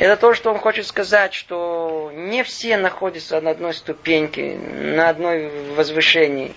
[0.01, 5.51] Это то, что он хочет сказать, что не все находятся на одной ступеньке, на одной
[5.77, 6.55] возвышении,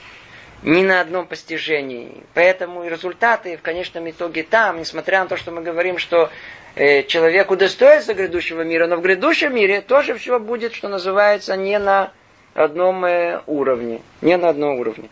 [0.62, 2.24] ни на одном постижении.
[2.36, 6.30] Поэтому и результаты в конечном итоге там, несмотря на то, что мы говорим, что
[6.76, 11.78] э, человек удостоится грядущего мира, но в грядущем мире тоже все будет, что называется, не
[11.80, 12.14] на
[12.54, 14.02] одном э, уровне.
[14.22, 15.10] Не на одном уровне.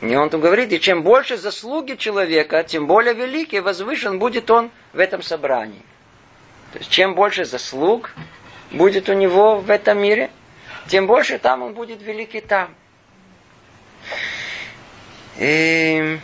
[0.00, 4.72] И он тут говорит, и чем больше заслуги человека, тем более великий, возвышен будет он
[4.92, 5.80] в этом собрании.
[6.88, 8.10] Чем больше заслуг
[8.70, 10.30] будет у него в этом мире,
[10.88, 12.74] тем больше там он будет великий там.
[15.38, 16.18] И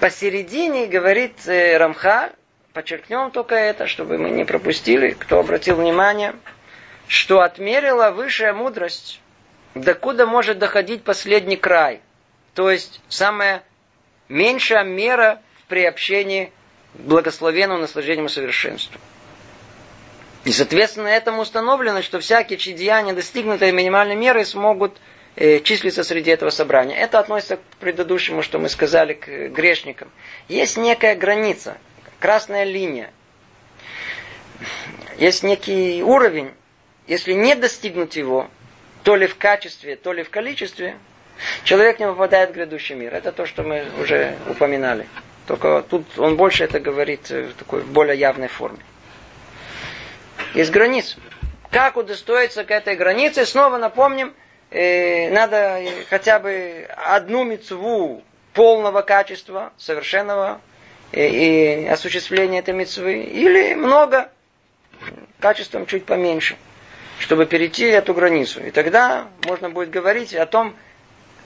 [0.00, 2.32] посередине, говорит э, Рамха,
[2.72, 6.34] подчеркнем только это, чтобы мы не пропустили, кто обратил внимание,
[7.08, 9.20] что отмерила высшая мудрость
[9.74, 12.00] докуда может доходить последний край.
[12.54, 13.62] То есть самая
[14.28, 16.52] меньшая мера в приобщении
[16.98, 19.00] благословенному наслаждению совершенству.
[20.44, 22.72] И, соответственно, этому установлено, что всякие чьи
[23.12, 24.96] достигнутые минимальной меры, смогут
[25.34, 26.96] э, числиться среди этого собрания.
[26.96, 30.08] Это относится к предыдущему, что мы сказали, к грешникам.
[30.48, 31.78] Есть некая граница,
[32.20, 33.10] красная линия.
[35.18, 36.52] Есть некий уровень,
[37.08, 38.48] если не достигнуть его,
[39.02, 40.96] то ли в качестве, то ли в количестве,
[41.64, 43.14] человек не попадает в грядущий мир.
[43.14, 45.06] Это то, что мы уже упоминали.
[45.46, 48.78] Только тут он больше это говорит в такой более явной форме.
[50.54, 51.18] Есть граница.
[51.70, 53.46] Как удостоиться к этой границе?
[53.46, 54.34] Снова напомним,
[54.70, 58.22] э, надо хотя бы одну мецву
[58.54, 60.60] полного качества, совершенного
[61.12, 64.30] э, и осуществления этой мецвы, или много,
[65.40, 66.56] качеством чуть поменьше
[67.18, 68.62] чтобы перейти эту границу.
[68.62, 70.74] И тогда можно будет говорить о том,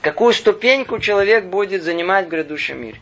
[0.01, 3.01] какую ступеньку человек будет занимать в грядущем мире.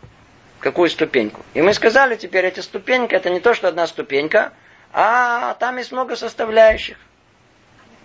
[0.59, 1.41] Какую ступеньку.
[1.53, 4.51] И мы сказали теперь, эти ступеньки, это не то, что одна ступенька,
[4.91, 6.97] а там есть много составляющих.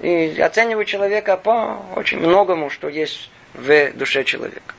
[0.00, 4.74] И оцениваю человека по очень многому, что есть в душе человека.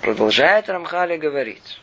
[0.00, 1.80] Продолжает Рамхали говорить.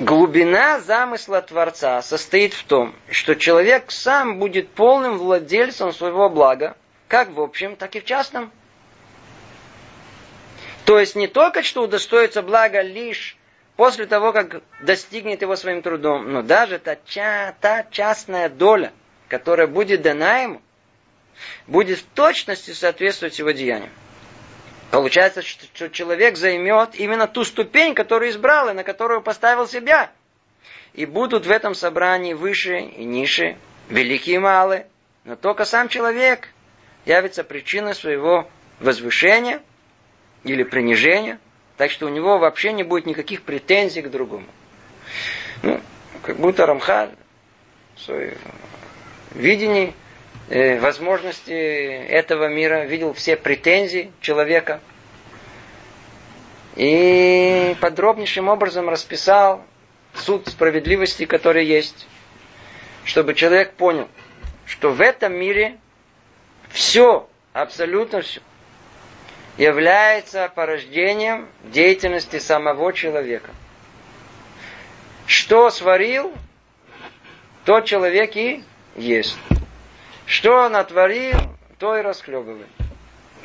[0.00, 6.76] Глубина замысла Творца состоит в том, что человек сам будет полным владельцем своего блага,
[7.06, 8.50] как в общем, так и в частном.
[10.84, 13.36] То есть не только что удостоится блага лишь
[13.76, 16.96] после того, как достигнет его своим трудом, но даже та,
[17.60, 18.92] та частная доля,
[19.28, 20.62] которая будет дана ему,
[21.66, 23.90] будет в точности соответствовать его деяниям.
[24.90, 30.12] Получается, что человек займет именно ту ступень, которую избрал и на которую поставил себя.
[30.92, 33.56] И будут в этом собрании выше и ниже,
[33.88, 34.86] великие и малые.
[35.24, 36.48] Но только сам человек
[37.06, 39.62] явится причиной своего возвышения
[40.44, 41.38] или принижения.
[41.76, 44.46] Так что у него вообще не будет никаких претензий к другому.
[45.62, 45.80] Ну,
[46.22, 47.10] как будто Рамхаль
[47.96, 48.38] в своем
[49.34, 49.94] видении
[50.50, 54.80] Э, возможности этого мира, видел все претензии человека.
[56.76, 59.64] И подробнейшим образом расписал
[60.14, 62.06] суд справедливости, который есть.
[63.04, 64.08] Чтобы человек понял,
[64.66, 65.78] что в этом мире
[66.70, 68.40] все, абсолютно все,
[69.56, 73.50] является порождением деятельности самого человека.
[75.26, 76.32] Что сварил,
[77.64, 78.62] тот человек и
[78.96, 79.38] есть.
[80.26, 81.36] Что натворил,
[81.78, 82.66] то и расхлебывай.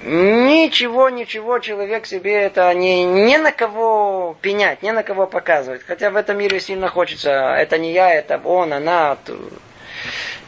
[0.01, 5.83] Ничего, ничего человек себе это не, не на кого пенять, не на кого показывать.
[5.83, 9.17] Хотя в этом мире сильно хочется, это не я, это он, она,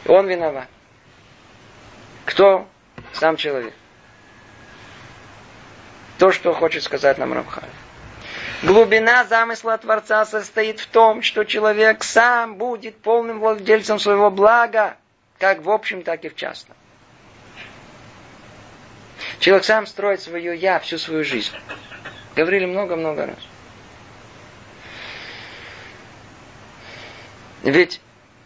[0.06, 0.68] он виноват.
[2.24, 2.66] Кто?
[3.12, 3.74] Сам человек.
[6.22, 7.68] То, что хочет сказать нам Рамхаль.
[8.62, 14.96] Глубина замысла Творца состоит в том, что человек сам будет полным владельцем своего блага,
[15.40, 16.76] как в общем, так и в частном.
[19.40, 21.56] Человек сам строит свое я всю свою жизнь.
[22.36, 23.38] Говорили много-много раз.
[27.64, 28.00] Ведь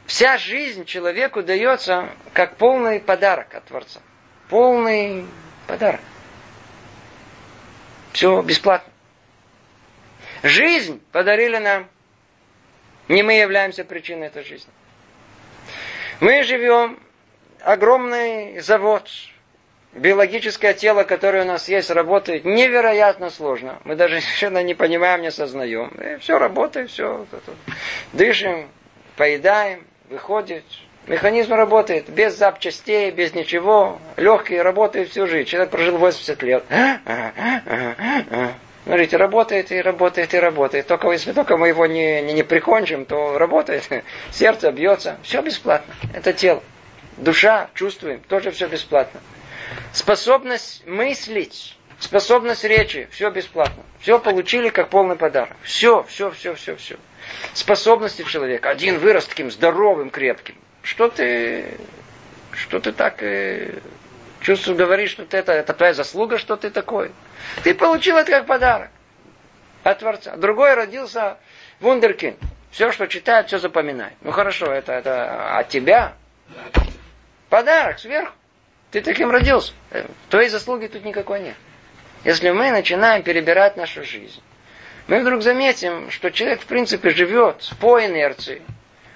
[0.07, 4.01] вся жизнь человеку дается как полный подарок от Творца.
[4.49, 5.27] Полный
[5.67, 6.01] подарок.
[8.17, 8.91] Все бесплатно.
[10.43, 11.87] Жизнь подарили нам.
[13.09, 14.73] Не мы являемся причиной этой жизни.
[16.21, 16.99] Мы живем,
[17.61, 19.11] огромный завод,
[19.93, 23.83] биологическое тело, которое у нас есть, работает невероятно сложно.
[23.85, 25.89] Мы даже совершенно не понимаем, не осознаем.
[25.89, 27.27] И все работает, все.
[28.15, 28.71] Дышим,
[29.17, 30.65] поедаем, выходит.
[31.07, 34.01] Механизм работает без запчастей, без ничего.
[34.17, 35.49] Легкий работает всю жизнь.
[35.49, 36.65] Человек прожил 80 лет.
[38.83, 40.87] Смотрите, работает и работает и работает.
[40.87, 43.89] Только если только мы его не, не, не прикончим, то работает.
[44.33, 45.19] Сердце бьется.
[45.23, 45.95] Все бесплатно.
[46.13, 46.63] Это тело.
[47.17, 49.21] Душа, чувствуем, тоже все бесплатно.
[49.93, 53.83] Способность мыслить, способность речи, все бесплатно.
[54.01, 55.57] Все получили как полный подарок.
[55.63, 56.97] Все, все, все, все, все.
[57.55, 58.71] Способности человека.
[58.71, 60.57] Один вырос таким здоровым, крепким.
[60.87, 61.79] Что ты,
[62.53, 63.81] что ты так э,
[64.41, 67.11] чувствуешь, говоришь, что это, это твоя заслуга, что ты такой.
[67.65, 68.91] Ты получил это как подарок
[69.83, 70.37] от Творца.
[70.37, 71.39] Другой родился
[71.81, 72.37] вундеркин.
[72.71, 74.13] Все, что читает, все запоминает.
[74.21, 76.15] Ну хорошо, это, это от тебя.
[77.49, 78.33] Подарок сверху.
[78.93, 79.73] Ты таким родился.
[79.91, 81.57] Э, твоей заслуги тут никакой нет.
[82.23, 84.41] Если мы начинаем перебирать нашу жизнь,
[85.09, 88.63] мы вдруг заметим, что человек в принципе живет по инерции,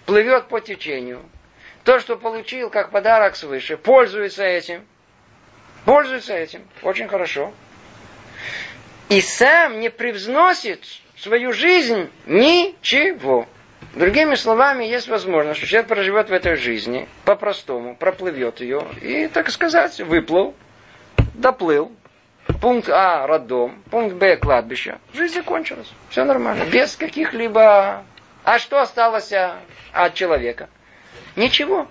[0.04, 1.22] плывет по течению.
[1.90, 4.86] То, что получил как подарок свыше, пользуется этим.
[5.84, 6.62] Пользуется этим.
[6.84, 7.52] Очень хорошо
[9.08, 10.84] и сам не превзносит
[11.18, 13.48] свою жизнь ничего.
[13.96, 19.50] Другими словами, есть возможность, что человек проживет в этой жизни по-простому, проплывет ее и, так
[19.50, 20.54] сказать, выплыл,
[21.34, 21.90] доплыл.
[22.62, 24.98] Пункт А– роддом, пункт Б– кладбище.
[25.12, 25.90] Жизнь закончилась.
[26.08, 26.66] Все нормально.
[26.66, 28.04] Без каких-либо...
[28.44, 29.32] А что осталось
[29.92, 30.68] от человека?
[31.36, 31.88] Ничего.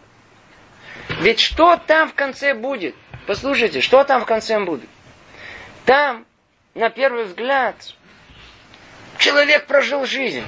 [1.21, 2.95] Ведь что там в конце будет?
[3.27, 4.89] Послушайте, что там в конце будет?
[5.85, 6.25] Там
[6.75, 7.75] на первый взгляд,
[9.17, 10.45] человек прожил жизнь.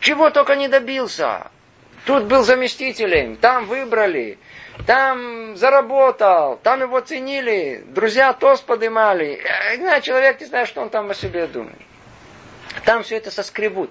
[0.00, 1.50] Чего только не добился.
[2.04, 4.38] Тут был заместителем, там выбрали,
[4.86, 9.40] там заработал, там его ценили, друзья тост поднимали.
[9.74, 11.78] И, человек не знает, что он там о себе думает.
[12.84, 13.90] Там все это соскребут.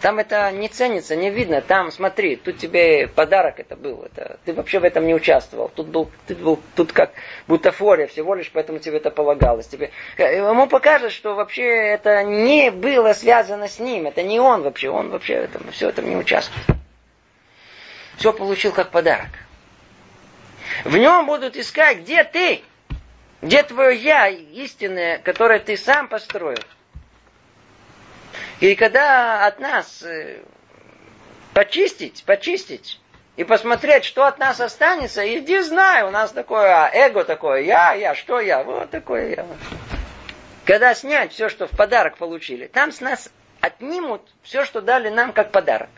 [0.00, 1.60] Там это не ценится, не видно.
[1.60, 4.02] Там, смотри, тут тебе подарок это был.
[4.02, 5.70] Это, ты вообще в этом не участвовал.
[5.74, 7.12] Тут был, ты был тут как
[7.46, 9.66] бутафория всего лишь, поэтому тебе это полагалось.
[9.66, 14.06] Тебе, ему покажет, что вообще это не было связано с ним.
[14.06, 14.90] Это не он вообще.
[14.90, 16.66] Он вообще в этом, все этом не участвует.
[18.16, 19.30] Все получил как подарок.
[20.84, 22.62] В нем будут искать, где ты,
[23.42, 26.58] где твое я истинное, которое ты сам построил.
[28.64, 30.38] И когда от нас э,
[31.52, 32.98] почистить, почистить,
[33.36, 38.14] и посмотреть, что от нас останется, иди знай, у нас такое эго такое, я, я,
[38.14, 39.46] что я, вот такое я.
[40.64, 45.34] Когда снять все, что в подарок получили, там с нас отнимут все, что дали нам
[45.34, 45.90] как подарок,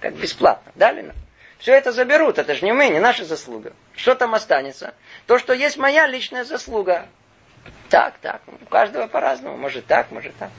[0.00, 1.16] как бесплатно, дали нам.
[1.60, 3.72] Все это заберут, это же не мы, не наша заслуга.
[3.94, 4.92] Что там останется?
[5.28, 7.06] То, что есть моя личная заслуга.
[7.90, 10.50] Так, так, у каждого по-разному, может так, может так.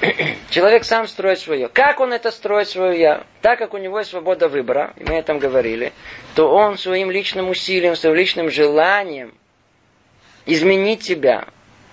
[0.50, 1.68] Человек сам строит свое.
[1.68, 3.24] Как он это строит свое я?
[3.42, 5.92] Так как у него есть свобода выбора, и мы о этом говорили,
[6.34, 9.34] то он своим личным усилием, своим личным желанием
[10.44, 11.48] изменить себя,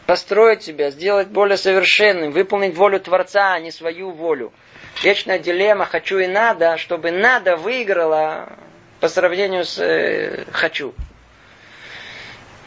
[0.05, 4.53] построить себя, сделать более совершенным, выполнить волю Творца, а не свою волю.
[5.01, 8.57] Вечная дилемма «хочу и надо», чтобы «надо» выиграла
[8.99, 10.93] по сравнению с э, «хочу».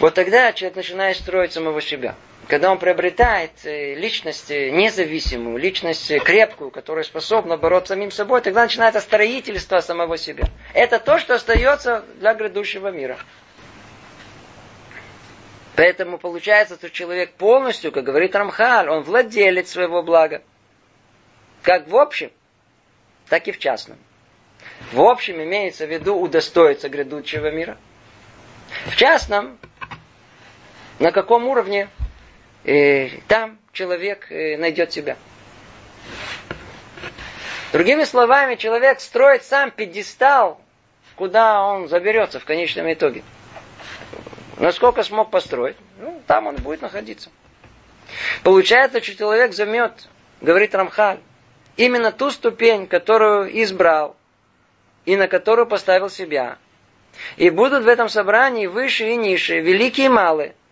[0.00, 2.16] Вот тогда человек начинает строить самого себя
[2.48, 8.40] когда он приобретает э, личность э, независимую, личность э, крепкую, которая способна бороться самим собой,
[8.40, 10.44] тогда начинается строительство самого себя.
[10.72, 13.18] Это то, что остается для грядущего мира.
[15.74, 20.42] Поэтому получается, что человек полностью, как говорит Рамхаль, он владелец своего блага.
[21.62, 22.30] Как в общем,
[23.28, 23.98] так и в частном.
[24.92, 27.76] В общем имеется в виду удостоиться грядущего мира.
[28.86, 29.58] В частном,
[30.98, 31.88] на каком уровне
[32.66, 35.16] э, там человек э, найдет себя.
[37.72, 40.60] Другими словами, человек строит сам пьедестал,
[41.14, 43.22] куда он заберется в конечном итоге.
[44.58, 47.30] Насколько смог построить, ну, там он будет находиться.
[48.42, 50.08] Получается, что человек займет,
[50.40, 51.18] говорит Рамхаль,
[51.76, 54.16] именно ту ступень, которую избрал
[55.04, 56.58] и на которую поставил себя.
[57.36, 60.54] И будут в этом собрании выше и ниже, великие и малые–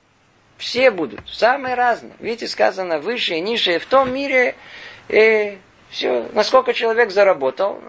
[0.58, 2.12] все будут, самые разные.
[2.20, 3.78] Видите, сказано выше и.
[3.78, 4.54] В том мире
[5.08, 5.56] э,
[5.90, 7.80] все, насколько человек заработал,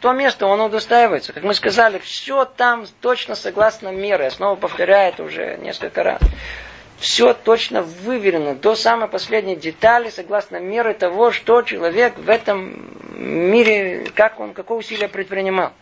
[0.00, 1.32] то место он удостаивается.
[1.32, 4.24] Как мы сказали, все там точно согласно меры.
[4.24, 6.20] Я снова повторяю это уже несколько раз.
[6.98, 14.06] Все точно выверено до самой последней детали, согласно меры того, что человек в этом мире,
[14.14, 15.72] как он, какое усилие предпринимал.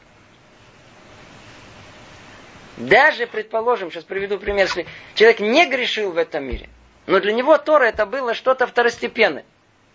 [2.81, 6.68] Даже, предположим, сейчас приведу пример, если человек не грешил в этом мире,
[7.07, 9.45] но для него Тора это было что-то второстепенное.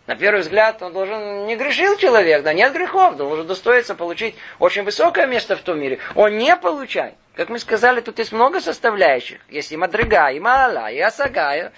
[0.05, 4.83] На первый взгляд, он должен, не грешил человек, да нет грехов, должен достоиться получить очень
[4.83, 5.97] высокое место в том мире.
[6.13, 7.15] Он не получает.
[7.33, 9.39] Как мы сказали, тут есть много составляющих.
[9.49, 11.73] Есть и Мадрига, и Маала, и Асагая.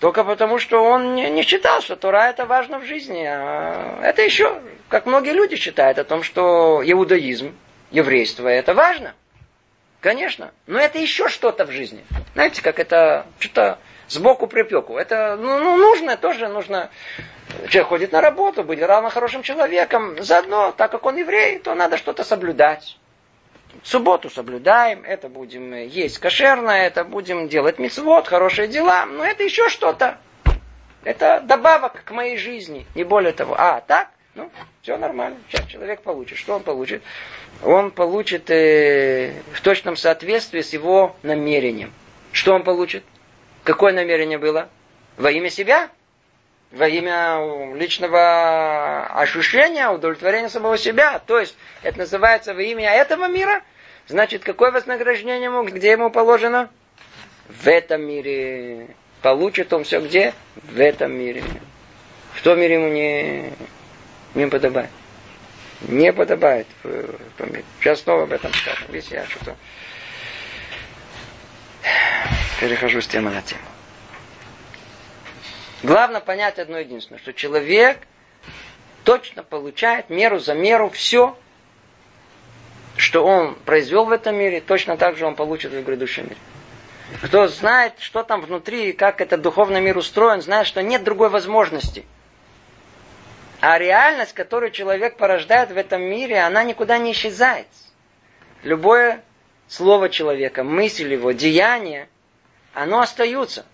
[0.00, 3.24] Только потому, что он не, не считал, что Тора это важно в жизни.
[3.24, 7.54] А это еще, как многие люди считают о том, что иудаизм,
[7.92, 9.14] еврейство это важно.
[10.00, 10.52] Конечно.
[10.66, 12.04] Но это еще что-то в жизни.
[12.34, 13.78] Знаете, как это что-то
[14.08, 14.96] сбоку припеку.
[14.96, 16.90] Это ну, ну, нужно, тоже нужно.
[17.68, 20.22] Человек ходит на работу, быть равно хорошим человеком.
[20.22, 22.96] Заодно, так как он еврей, то надо что-то соблюдать.
[23.82, 29.06] Субботу соблюдаем, это будем есть кошерное, это будем делать мецвод, хорошие дела.
[29.06, 30.18] Но это еще что-то.
[31.04, 33.54] Это добавок к моей жизни, не более того.
[33.56, 34.10] А, так?
[34.34, 34.50] Ну,
[34.82, 35.38] все нормально.
[35.48, 36.38] Сейчас человек получит.
[36.38, 37.02] Что он получит?
[37.64, 41.92] Он получит э, в точном соответствии с его намерением.
[42.32, 43.02] Что он получит?
[43.64, 44.68] Какое намерение было?
[45.16, 45.90] Во имя себя?
[46.70, 51.18] Во имя личного ощущения, удовлетворения самого себя.
[51.18, 53.62] То есть, это называется во имя этого мира.
[54.06, 56.70] Значит, какое вознаграждение ему, где ему положено?
[57.48, 58.94] В этом мире.
[59.22, 60.32] Получит он все где?
[60.54, 61.42] В этом мире.
[62.34, 63.52] В том мире ему не,
[64.34, 64.90] не подобает.
[65.82, 66.66] Не подобает.
[67.80, 68.86] Сейчас снова об этом скажем.
[68.90, 69.56] Видите, я что-то
[72.60, 73.62] перехожу с темы на тему.
[75.82, 77.98] Главное понять одно единственное, что человек
[79.04, 81.36] точно получает меру за меру все,
[82.96, 86.36] что он произвел в этом мире, точно так же он получит в грядущем мире.
[87.22, 92.04] Кто знает, что там внутри, как этот духовный мир устроен, знает, что нет другой возможности.
[93.60, 97.66] А реальность, которую человек порождает в этом мире, она никуда не исчезает.
[98.62, 99.22] Любое
[99.68, 102.08] слово человека, мысль его, деяние–
[102.74, 103.66] оно остается.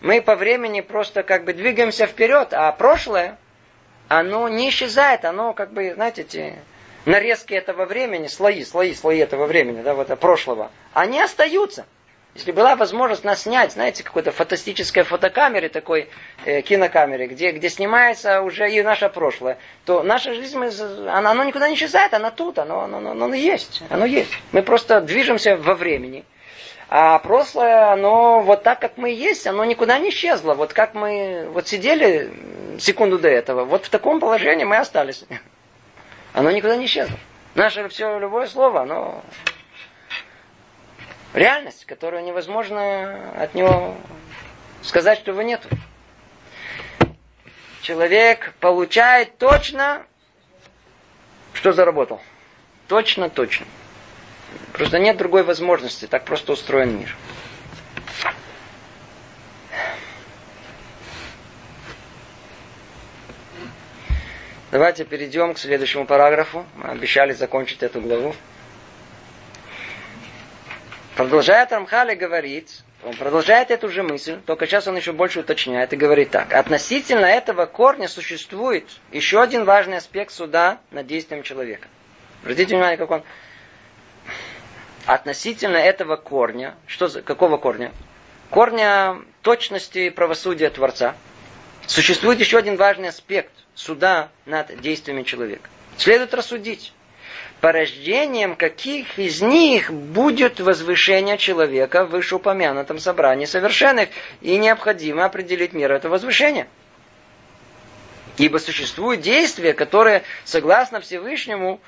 [0.00, 3.36] Мы по времени просто как бы двигаемся вперед, а прошлое,
[4.08, 6.54] оно не исчезает, оно как бы, знаете, эти
[7.04, 11.84] нарезки этого времени, слои, слои, слои этого времени, да, вот прошлого, они остаются.
[12.38, 16.08] Если была возможность нас снять, знаете, какой-то фантастической фотокамере, такой
[16.44, 20.70] э, кинокамере, где, где снимается уже и наше прошлое, то наша жизнь, мы,
[21.10, 24.30] она, оно никуда не исчезает, она тут, оно, оно, оно, оно есть, оно есть.
[24.52, 26.24] Мы просто движемся во времени.
[26.88, 30.54] А прошлое, оно вот так, как мы есть, оно никуда не исчезло.
[30.54, 32.32] Вот как мы вот сидели
[32.78, 35.24] секунду до этого, вот в таком положении мы остались.
[36.34, 37.16] Оно никуда не исчезло.
[37.56, 39.24] Наше все, любое слово, оно
[41.34, 43.96] реальность, которую невозможно от него
[44.82, 45.68] сказать, что его нету.
[47.82, 50.04] Человек получает точно,
[51.54, 52.20] что заработал.
[52.86, 53.66] Точно, точно.
[54.72, 57.16] Просто нет другой возможности, так просто устроен мир.
[64.70, 66.66] Давайте перейдем к следующему параграфу.
[66.76, 68.34] Мы обещали закончить эту главу.
[71.18, 75.96] Продолжает Рамхали говорить, он продолжает эту же мысль, только сейчас он еще больше уточняет и
[75.96, 76.54] говорит так.
[76.54, 81.88] Относительно этого корня существует еще один важный аспект суда над действием человека.
[82.42, 83.24] Обратите внимание, как он
[85.06, 87.90] относительно этого корня, что за, какого корня?
[88.50, 91.16] Корня точности правосудия Творца.
[91.88, 95.68] Существует еще один важный аспект суда над действиями человека.
[95.96, 96.92] Следует рассудить,
[97.60, 104.08] порождением каких из них будет возвышение человека в вышеупомянутом собрании совершенных,
[104.40, 106.68] и необходимо определить меру этого возвышения.
[108.36, 111.80] Ибо существуют действия, которые, согласно Всевышнему,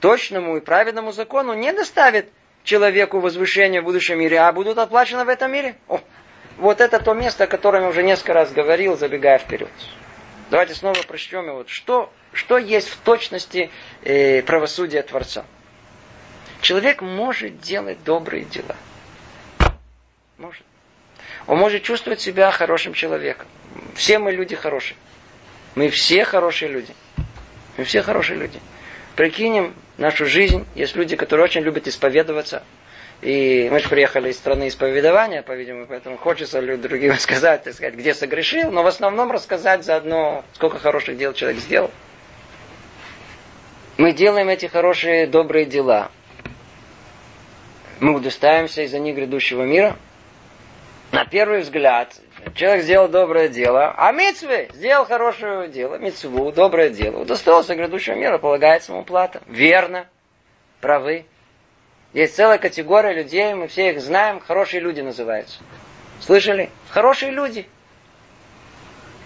[0.00, 2.26] точному и праведному закону, не доставят
[2.64, 5.76] человеку возвышение в будущем мире, а будут оплачены в этом мире.
[5.88, 6.00] О,
[6.56, 9.70] вот это то место, о котором я уже несколько раз говорил, забегая вперед.
[10.52, 11.64] Давайте снова прочтем его.
[11.66, 13.70] Что, что есть в точности
[14.02, 15.46] э, правосудия Творца?
[16.60, 18.76] Человек может делать добрые дела.
[20.36, 20.62] Может.
[21.46, 23.48] Он может чувствовать себя хорошим человеком.
[23.94, 24.94] Все мы люди хорошие.
[25.74, 26.94] Мы все хорошие люди.
[27.78, 28.60] Мы все хорошие люди.
[29.16, 30.66] Прикинем нашу жизнь.
[30.74, 32.62] Есть люди, которые очень любят исповедоваться.
[33.22, 38.14] И мы же приехали из страны исповедования, по-видимому, поэтому хочется другим сказать, так сказать, где
[38.14, 41.90] согрешил, но в основном рассказать заодно, сколько хороших дел человек сделал.
[43.96, 46.10] Мы делаем эти хорошие, добрые дела.
[48.00, 49.96] Мы удостаиваемся из-за них грядущего мира.
[51.12, 52.14] На первый взгляд,
[52.54, 57.20] Человек сделал доброе дело, а митцвы сделал хорошее дело, митцву, доброе дело.
[57.20, 59.40] Удостоился грядущего мира, полагается ему плата.
[59.46, 60.06] Верно,
[60.80, 61.24] правы.
[62.12, 65.60] Есть целая категория людей, мы все их знаем, хорошие люди называются.
[66.20, 66.70] Слышали?
[66.90, 67.66] Хорошие люди.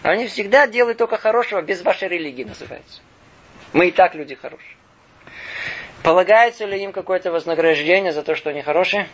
[0.03, 3.01] Они всегда делают только хорошего, без вашей религии называется.
[3.73, 4.77] Мы и так люди хорошие.
[6.05, 9.09] Полагается ли им какое-то вознаграждение за то, что они хорошие?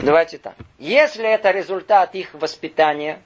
[0.00, 0.54] Давайте так.
[0.78, 3.20] Если это результат их воспитания,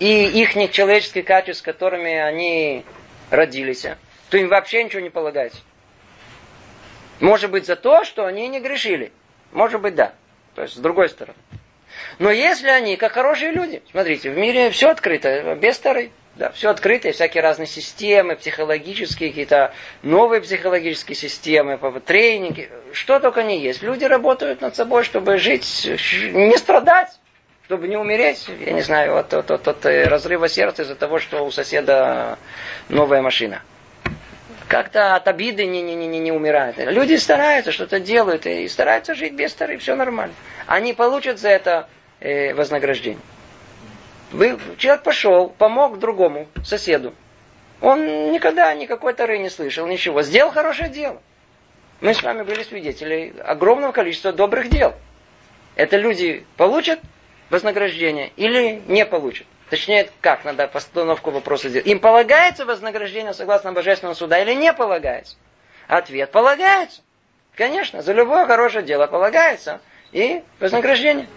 [0.00, 2.84] и их человеческих качеств, с которыми они
[3.30, 3.86] родились,
[4.30, 5.60] то им вообще ничего не полагается.
[7.20, 9.12] Может быть за то, что они не грешили.
[9.52, 10.12] Может быть, да.
[10.54, 11.36] То есть, с другой стороны.
[12.18, 16.70] Но если они, как хорошие люди, смотрите, в мире все открыто, без старой, да, все
[16.70, 23.82] открыто, всякие разные системы, психологические, какие-то новые психологические системы, тренинги, что только не есть.
[23.82, 25.88] Люди работают над собой, чтобы жить,
[26.32, 27.10] не страдать,
[27.64, 31.44] чтобы не умереть, я не знаю, от, от, от, от разрыва сердца из-за того, что
[31.44, 32.38] у соседа
[32.88, 33.62] новая машина
[34.70, 36.76] как-то от обиды не, не, не, не умирают.
[36.78, 40.32] Люди стараются, что-то делают и стараются жить без старых, все нормально.
[40.66, 41.88] Они получат за это
[42.20, 43.20] э, вознаграждение.
[44.30, 47.12] Вы, человек пошел, помог другому, соседу.
[47.80, 50.22] Он никогда никакой тары не слышал, ничего.
[50.22, 51.20] Сделал хорошее дело.
[52.00, 54.94] Мы с вами были свидетели огромного количества добрых дел.
[55.74, 57.00] Это люди получат
[57.50, 59.48] вознаграждение или не получат.
[59.70, 61.86] Точнее, как надо постановку вопроса сделать.
[61.86, 65.36] Им полагается вознаграждение согласно Божественного суда или не полагается?
[65.86, 67.02] Ответ полагается.
[67.54, 69.80] Конечно, за любое хорошее дело полагается.
[70.10, 71.28] И вознаграждение.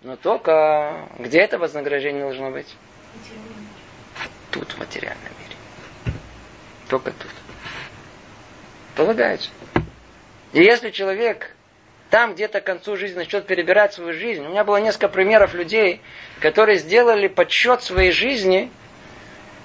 [0.00, 2.74] Но только где это вознаграждение должно быть?
[4.50, 6.16] Тут, в материальном мире.
[6.88, 7.30] Только тут.
[8.96, 9.50] Полагается.
[10.54, 11.54] И если человек
[12.10, 14.44] там где-то к концу жизни начнет перебирать свою жизнь.
[14.44, 16.00] У меня было несколько примеров людей,
[16.40, 18.70] которые сделали подсчет своей жизни,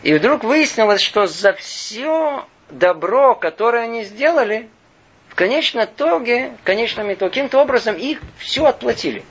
[0.03, 4.69] и вдруг выяснилось, что за все добро, которое они сделали,
[5.29, 9.23] в конечном итоге, в конечном итоге, каким-то образом их все отплатили.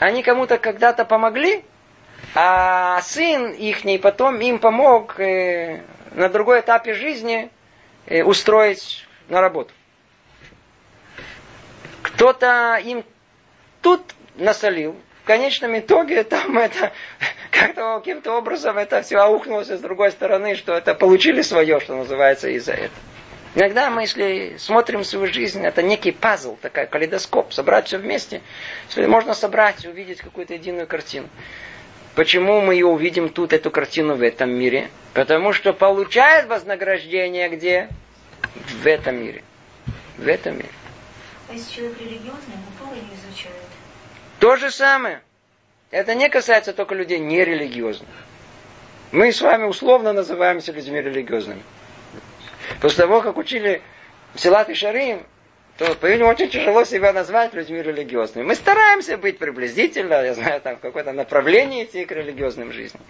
[0.00, 1.62] Они кому-то когда-то помогли,
[2.34, 5.82] а сын их потом им помог э,
[6.12, 7.50] на другой этапе жизни
[8.06, 9.72] э, устроить на работу.
[12.14, 13.04] Кто-то им
[13.80, 14.02] тут
[14.36, 14.96] насолил.
[15.22, 16.92] В конечном итоге там это
[17.50, 22.48] как-то каким-то образом это все аухнулось с другой стороны, что это получили свое, что называется,
[22.48, 22.90] из-за этого.
[23.54, 28.40] Иногда мы, если смотрим свою жизнь, это некий пазл, такой калейдоскоп, собрать все вместе.
[28.88, 31.28] Если можно собрать, увидеть какую-то единую картину.
[32.14, 34.88] Почему мы ее увидим тут, эту картину в этом мире?
[35.12, 37.88] Потому что получает вознаграждение где?
[38.82, 39.42] В этом мире.
[40.16, 40.68] В этом мире.
[44.38, 45.22] То же самое.
[45.90, 48.08] Это не касается только людей нерелигиозных.
[49.12, 51.62] Мы с вами условно называемся людьми религиозными.
[52.80, 53.82] После того, как учили
[54.34, 55.26] Силат и Шарим,
[55.78, 58.46] то, по-видимому, очень тяжело себя назвать людьми религиозными.
[58.46, 63.02] Мы стараемся быть приблизительно, я знаю, там, в какое-то направление идти к религиозным жизням.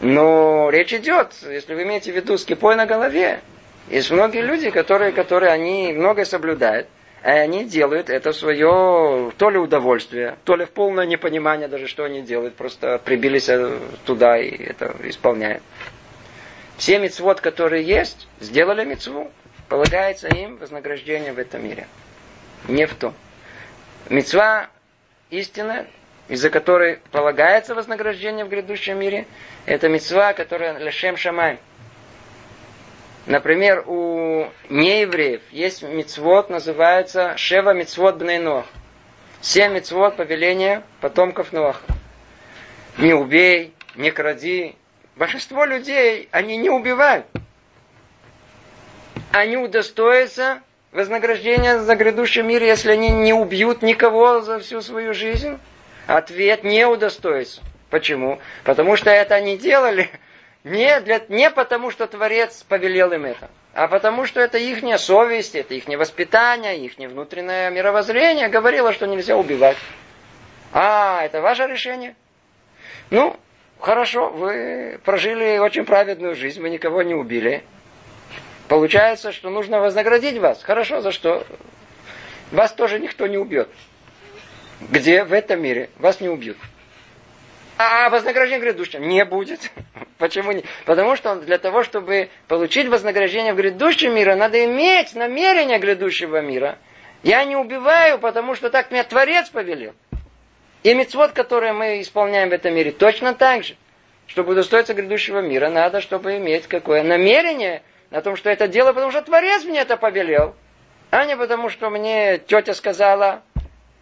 [0.00, 3.40] Но речь идет, если вы имеете в виду с кипой на голове,
[3.88, 6.86] есть многие люди, которые, которые они многое соблюдают,
[7.24, 12.04] и они делают это свое то ли удовольствие, то ли в полное непонимание даже, что
[12.04, 12.54] они делают.
[12.54, 15.62] Просто прибились э, туда и это исполняют.
[16.76, 19.30] Все мецвод, которые есть, сделали мецву.
[19.68, 21.88] Полагается им вознаграждение в этом мире.
[22.68, 23.14] Не в том.
[24.08, 24.68] Мецва
[25.30, 25.86] истина,
[26.28, 29.26] из-за которой полагается вознаграждение в грядущем мире,
[29.66, 31.58] это мецва, которая лешем шамай.
[33.28, 38.64] Например, у неевреев есть мицвод, называется Шева мицвод Бнейнох.
[39.42, 41.82] Семь мицвод повеления потомков Ноаха.
[42.96, 44.76] Не убей, не кради.
[45.14, 47.26] Большинство людей, они не убивают.
[49.30, 50.62] Они удостоятся
[50.92, 55.58] вознаграждения за грядущий мир, если они не убьют никого за всю свою жизнь.
[56.06, 57.60] Ответ не удостоится.
[57.90, 58.38] Почему?
[58.64, 60.08] Потому что это они делали
[60.64, 65.54] не, для, не потому, что Творец повелел им это, а потому, что это их совесть,
[65.54, 69.76] это их воспитание, их внутреннее мировоззрение говорило, что нельзя убивать.
[70.72, 72.16] А, это ваше решение?
[73.10, 73.36] Ну,
[73.78, 77.62] хорошо, вы прожили очень праведную жизнь, вы никого не убили.
[78.68, 80.62] Получается, что нужно вознаградить вас.
[80.62, 81.46] Хорошо, за что?
[82.50, 83.68] Вас тоже никто не убьет.
[84.80, 86.58] Где в этом мире вас не убьют.
[87.78, 89.70] А вознаграждение грядущем не будет.
[90.18, 90.64] Почему не?
[90.84, 96.76] Потому что для того, чтобы получить вознаграждение в грядущем мире, надо иметь намерение грядущего мира.
[97.22, 99.94] Я не убиваю, потому что так меня Творец повелел.
[100.82, 103.76] И мецвод, который мы исполняем в этом мире, точно так же.
[104.26, 109.12] Чтобы удостоиться грядущего мира, надо, чтобы иметь какое намерение на том, что это дело, потому
[109.12, 110.56] что Творец мне это повелел.
[111.10, 113.42] А не потому, что мне тетя сказала,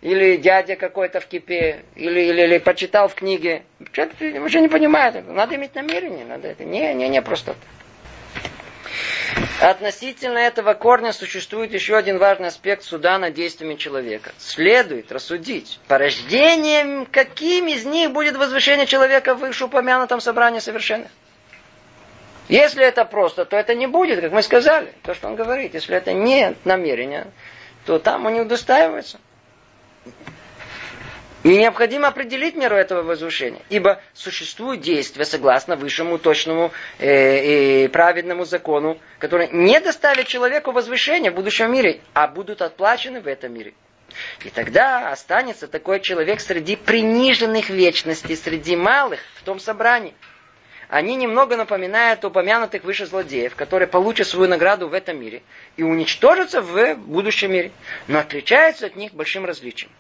[0.07, 3.65] или дядя какой-то в кипе, или, или, или почитал в книге.
[3.91, 5.27] Человек вообще не понимает.
[5.27, 6.65] Надо иметь намерение, надо это.
[6.65, 7.59] Не, не, не просто так.
[9.61, 14.31] Относительно этого корня существует еще один важный аспект суда над действиями человека.
[14.39, 21.11] Следует рассудить, порождением каким из них будет возвышение человека в вышеупомянутом собрании совершенных.
[22.49, 25.75] Если это просто, то это не будет, как мы сказали, то, что он говорит.
[25.75, 27.27] Если это не намерение,
[27.87, 29.19] то там он не удостаивается.
[31.47, 33.63] И необходимо определить меру этого возвышения.
[33.69, 41.31] Ибо существуют действия, согласно высшему, точному э, и праведному закону, которые не доставят человеку возвышения
[41.31, 43.75] в будущем мире, а будут отплачены в этом мире.
[44.45, 50.15] И тогда останется такой человек среди приниженных вечностей, среди малых в том собрании.
[50.89, 55.43] Они немного напоминают упомянутых выше злодеев, которые получат свою награду в этом мире
[55.77, 57.73] и уничтожатся в будущем мире,
[58.07, 59.91] но отличаются от них большим различием.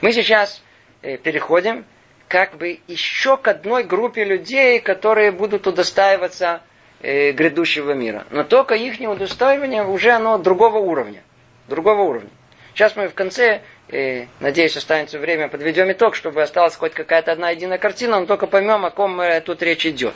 [0.00, 0.62] Мы сейчас
[1.02, 1.84] э, переходим
[2.28, 6.62] как бы еще к одной группе людей, которые будут удостаиваться
[7.00, 8.26] э, грядущего мира.
[8.30, 11.22] Но только их удостаивание уже оно другого уровня.
[11.68, 12.30] Другого уровня.
[12.74, 17.50] Сейчас мы в конце, э, надеюсь, останется время, подведем итог, чтобы осталась хоть какая-то одна
[17.50, 20.12] единая картина, но только поймем, о ком э, тут речь идет.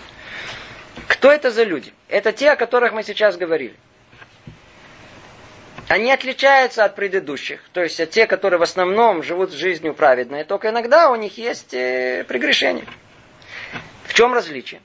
[1.06, 1.92] Кто это за люди?
[2.08, 3.76] Это те, о которых мы сейчас говорили.
[5.86, 10.70] Они отличаются от предыдущих, то есть от тех, которые в основном живут жизнью праведной, только
[10.70, 12.84] иногда у них есть э, прегрешения.
[14.04, 14.80] В чем различие?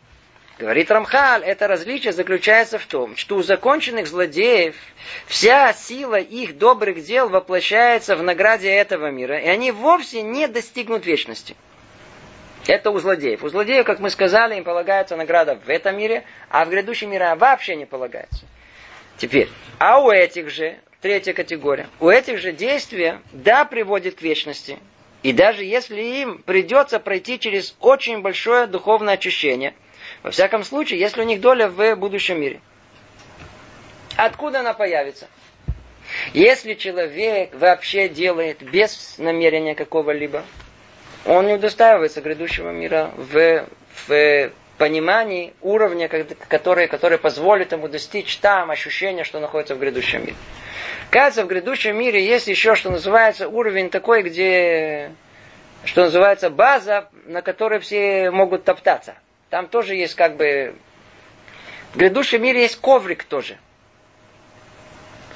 [0.60, 4.76] Говорит Рамхаль, это различие заключается в том, что у законченных злодеев
[5.26, 11.06] вся сила их добрых дел воплощается в награде этого мира, и они вовсе не достигнут
[11.06, 11.56] вечности.
[12.68, 13.43] Это у злодеев.
[13.43, 17.34] У злодеев, как мы сказали, им полагается награда в этом мире, а в грядущем мире
[17.36, 18.45] вообще не полагается.
[19.18, 19.49] Теперь,
[19.80, 21.89] а у этих же Третья категория.
[21.99, 24.80] У этих же действия, да, приводит к вечности.
[25.22, 29.74] И даже если им придется пройти через очень большое духовное очищение,
[30.24, 32.61] во всяком случае, если у них доля в будущем мире.
[34.15, 35.28] Откуда она появится?
[36.34, 40.43] Если человек вообще делает без намерения какого-либо,
[41.26, 43.65] он не удостаивается грядущего мира в,
[44.07, 46.09] в понимании уровня,
[46.47, 50.36] который, который позволит ему достичь там ощущения, что находится в грядущем мире.
[51.09, 55.11] Кажется, в грядущем мире есть еще, что называется, уровень такой, где,
[55.86, 59.15] что называется, база, на которой все могут топтаться.
[59.54, 60.74] Там тоже есть как бы...
[61.93, 63.60] В грядущем мире есть коврик тоже.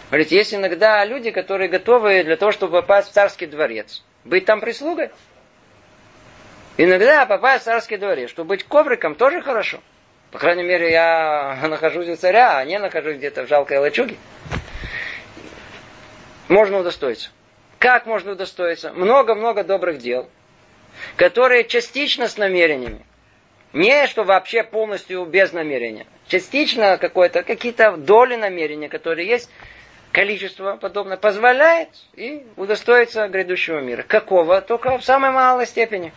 [0.09, 4.59] Говорите, есть иногда люди, которые готовы для того, чтобы попасть в царский дворец, быть там
[4.59, 5.11] прислугой.
[6.77, 9.81] Иногда попасть в царский дворец, чтобы быть ковриком, тоже хорошо.
[10.31, 14.17] По крайней мере, я нахожусь у царя, а не нахожусь где-то в жалкой лачуге
[16.47, 17.29] можно удостоиться.
[17.77, 18.91] Как можно удостоиться?
[18.93, 20.27] Много-много добрых дел,
[21.17, 23.05] которые частично с намерениями.
[23.77, 26.07] Не, что вообще полностью без намерения.
[26.25, 29.51] Частично какое-то, какие-то доли намерения, которые есть,
[30.11, 34.01] количество подобное, позволяет и удостоиться грядущего мира.
[34.01, 34.61] Какого?
[34.61, 36.11] Только в самой малой степени.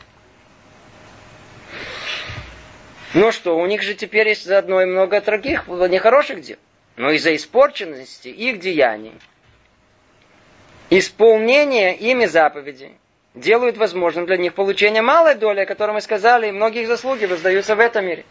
[3.12, 6.56] Ну что, у них же теперь есть заодно и много других нехороших дел.
[6.96, 9.12] Но из-за испорченности их деяний
[10.88, 12.96] Исполнение ими заповедей
[13.34, 17.76] делают возможным для них получение малой доли, о которой мы сказали, и многих заслуги воздаются
[17.76, 18.24] в этом мире.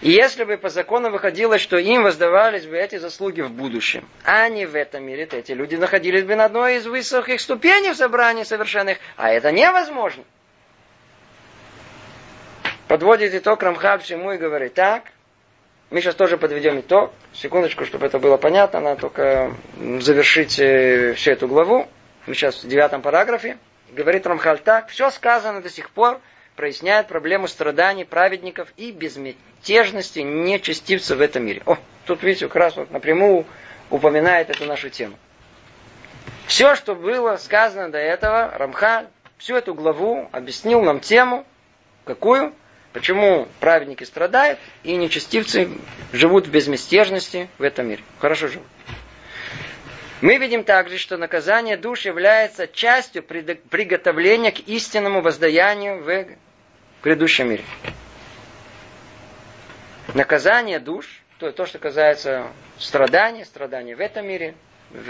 [0.00, 4.48] И если бы по закону выходило, что им воздавались бы эти заслуги в будущем, а
[4.48, 7.96] не в этом мире, то эти люди находились бы на одной из высоких ступеней в
[7.96, 10.24] собрании совершенных, а это невозможно.
[12.88, 15.04] Подводит итог Рамхаль всему и говорит, так,
[15.90, 17.12] мы сейчас тоже подведем итог.
[17.32, 18.80] Секундочку, чтобы это было понятно.
[18.80, 19.54] Надо только
[20.00, 21.88] завершить э, всю эту главу.
[22.26, 23.58] Мы сейчас в девятом параграфе.
[23.94, 24.88] Говорит Рамхаль так.
[24.88, 26.20] Все сказано до сих пор
[26.56, 31.62] проясняет проблему страданий праведников и безмятежности нечестивцев в этом мире.
[31.64, 33.46] О, тут видите, как раз вот напрямую
[33.90, 35.16] упоминает эту нашу тему.
[36.46, 39.06] Все, что было сказано до этого, Рамхаль
[39.38, 41.46] всю эту главу объяснил нам тему,
[42.04, 42.52] какую?
[42.92, 45.68] Почему праведники страдают и нечестивцы
[46.12, 48.02] живут в безмятежности в этом мире?
[48.20, 48.66] Хорошо живут.
[50.24, 56.26] Мы видим также, что наказание душ является частью приготовления к истинному воздаянию в
[57.02, 57.62] грядущем мире.
[60.14, 62.46] Наказание душ, то, то что касается
[62.78, 64.54] страдания, страдания в этом мире,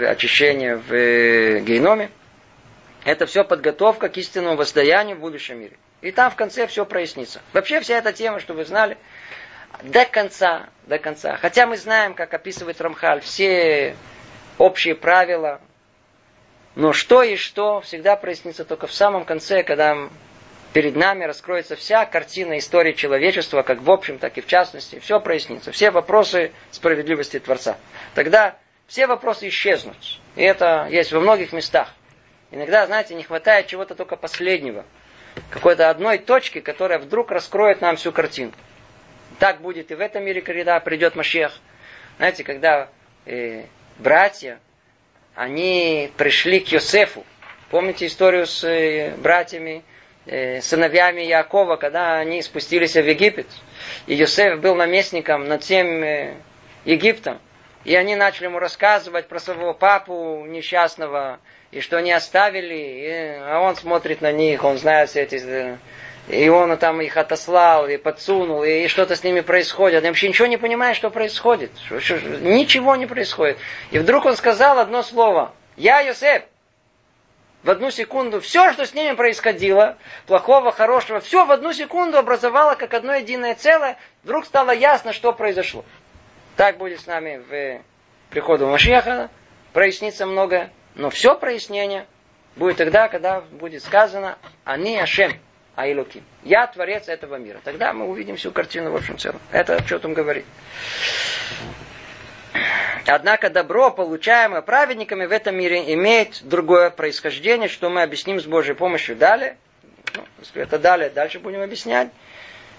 [0.01, 2.09] очищения в геноме,
[3.05, 5.77] это все подготовка к истинному воздаянию в будущем мире.
[6.01, 7.41] И там в конце все прояснится.
[7.53, 8.97] Вообще вся эта тема, чтобы вы знали,
[9.81, 11.37] до конца, до конца.
[11.37, 13.95] Хотя мы знаем, как описывает Рамхаль, все
[14.57, 15.61] общие правила,
[16.75, 20.09] но что и что всегда прояснится только в самом конце, когда
[20.73, 24.99] перед нами раскроется вся картина истории человечества, как в общем, так и в частности.
[24.99, 25.71] Все прояснится.
[25.71, 27.77] Все вопросы справедливости Творца.
[28.13, 29.95] Тогда все вопросы исчезнут.
[30.35, 31.93] И это есть во многих местах.
[32.51, 34.83] Иногда, знаете, не хватает чего-то только последнего.
[35.49, 38.51] Какой-то одной точки, которая вдруг раскроет нам всю картину.
[39.39, 41.53] Так будет и в этом мире, когда придет Машех.
[42.17, 42.89] Знаете, когда
[43.25, 43.65] э,
[43.97, 44.59] братья,
[45.35, 47.25] они пришли к Йосефу.
[47.69, 49.83] Помните историю с э, братьями,
[50.25, 53.47] э, сыновьями Якова, когда они спустились в Египет?
[54.07, 56.35] И Йосеф был наместником над всем э,
[56.85, 57.39] Египтом.
[57.83, 61.39] И они начали ему рассказывать про своего папу несчастного,
[61.71, 65.77] и что они оставили, и, а он смотрит на них, он знает все эти...
[66.27, 69.99] Э, и он там их отослал, и подсунул, и что-то с ними происходит.
[69.99, 71.71] Они вообще ничего не понимают, что происходит.
[71.89, 73.57] Ничего не происходит.
[73.91, 75.53] И вдруг он сказал одно слово.
[75.77, 76.43] Я Йосеф.
[77.63, 79.97] В одну секунду все, что с ними происходило,
[80.27, 83.97] плохого, хорошего, все в одну секунду образовало как одно единое целое.
[84.23, 85.83] Вдруг стало ясно, что произошло.
[86.57, 87.81] Так будет с нами в
[88.29, 89.31] приходу Машеха,
[89.73, 90.71] прояснится многое.
[90.93, 92.05] Но все прояснение
[92.55, 95.33] будет тогда, когда будет сказано «Они Ашем
[95.75, 96.23] Айлуки».
[96.43, 97.59] Я творец этого мира.
[97.63, 99.39] Тогда мы увидим всю картину в общем целом.
[99.51, 100.45] Это что там говорит.
[103.07, 108.73] Однако добро, получаемое праведниками в этом мире, имеет другое происхождение, что мы объясним с Божьей
[108.73, 109.57] помощью далее.
[110.15, 110.23] Ну,
[110.55, 112.09] это далее, дальше будем объяснять.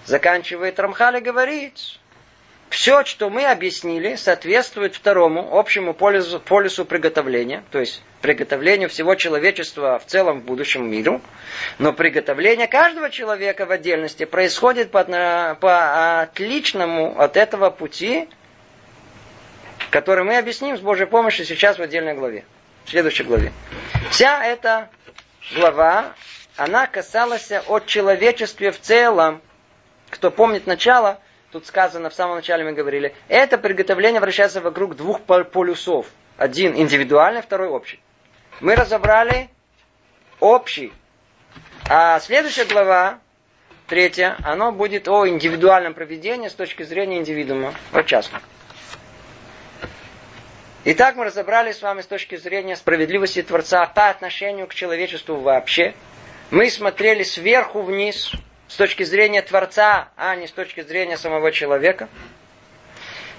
[0.05, 1.99] Заканчивает Рамхали говорить,
[2.69, 9.99] все, что мы объяснили, соответствует второму общему полюсу, полюсу приготовления, то есть приготовлению всего человечества
[9.99, 11.21] в целом в будущем миру,
[11.79, 15.05] но приготовление каждого человека в отдельности происходит по,
[15.59, 18.27] по отличному от этого пути,
[19.89, 22.43] который мы объясним с Божьей помощью сейчас в отдельной главе,
[22.83, 23.53] в следующей главе.
[24.09, 24.89] Вся эта
[25.55, 26.13] глава,
[26.57, 29.41] она касалась от человечества в целом.
[30.09, 31.19] Кто помнит начало,
[31.57, 36.05] тут сказано, в самом начале мы говорили, это приготовление вращается вокруг двух полюсов.
[36.37, 37.99] Один индивидуальный, второй общий.
[38.59, 39.49] Мы разобрали
[40.39, 40.93] общий.
[41.89, 43.17] А следующая глава,
[43.87, 48.43] третья, она будет о индивидуальном проведении с точки зрения индивидуума, вот частном.
[50.85, 55.95] Итак, мы разобрали с вами с точки зрения справедливости Творца по отношению к человечеству вообще.
[56.51, 58.31] Мы смотрели сверху вниз,
[58.67, 62.09] с точки зрения Творца, а не с точки зрения самого человека.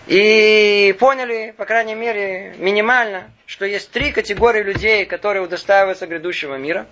[0.07, 6.87] И поняли, по крайней мере, минимально, что есть три категории людей, которые удостаиваются грядущего мира.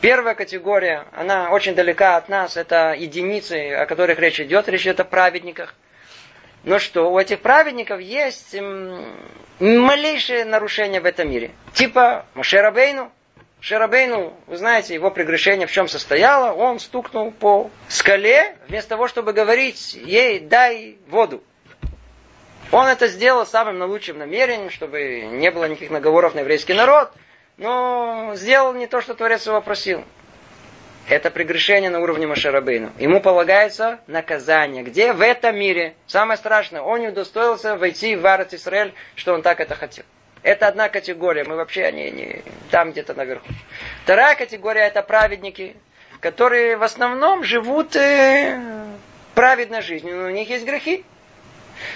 [0.00, 5.00] Первая категория, она очень далека от нас, это единицы, о которых речь идет, речь идет
[5.00, 5.74] о праведниках.
[6.64, 8.56] Но что, у этих праведников есть
[9.60, 11.52] малейшее нарушение в этом мире.
[11.74, 13.12] Типа Машерабейну,
[13.60, 16.52] Шерабейну, вы знаете, его прегрешение в чем состояло?
[16.52, 21.42] Он стукнул по скале, вместо того, чтобы говорить ей «дай воду».
[22.70, 27.10] Он это сделал самым наилучшим намерением, чтобы не было никаких наговоров на еврейский народ,
[27.56, 30.04] но сделал не то, что Творец его просил.
[31.08, 32.92] Это прегрешение на уровне Машарабейну.
[32.98, 34.82] Ему полагается наказание.
[34.82, 35.14] Где?
[35.14, 35.94] В этом мире.
[36.06, 40.04] Самое страшное, он не удостоился войти в Арат Исраэль, что он так это хотел.
[40.42, 43.46] Это одна категория, мы вообще не, не там где-то наверху.
[44.04, 45.76] Вторая категория это праведники,
[46.20, 48.60] которые в основном живут э,
[49.34, 51.04] праведной жизнью, но у них есть грехи.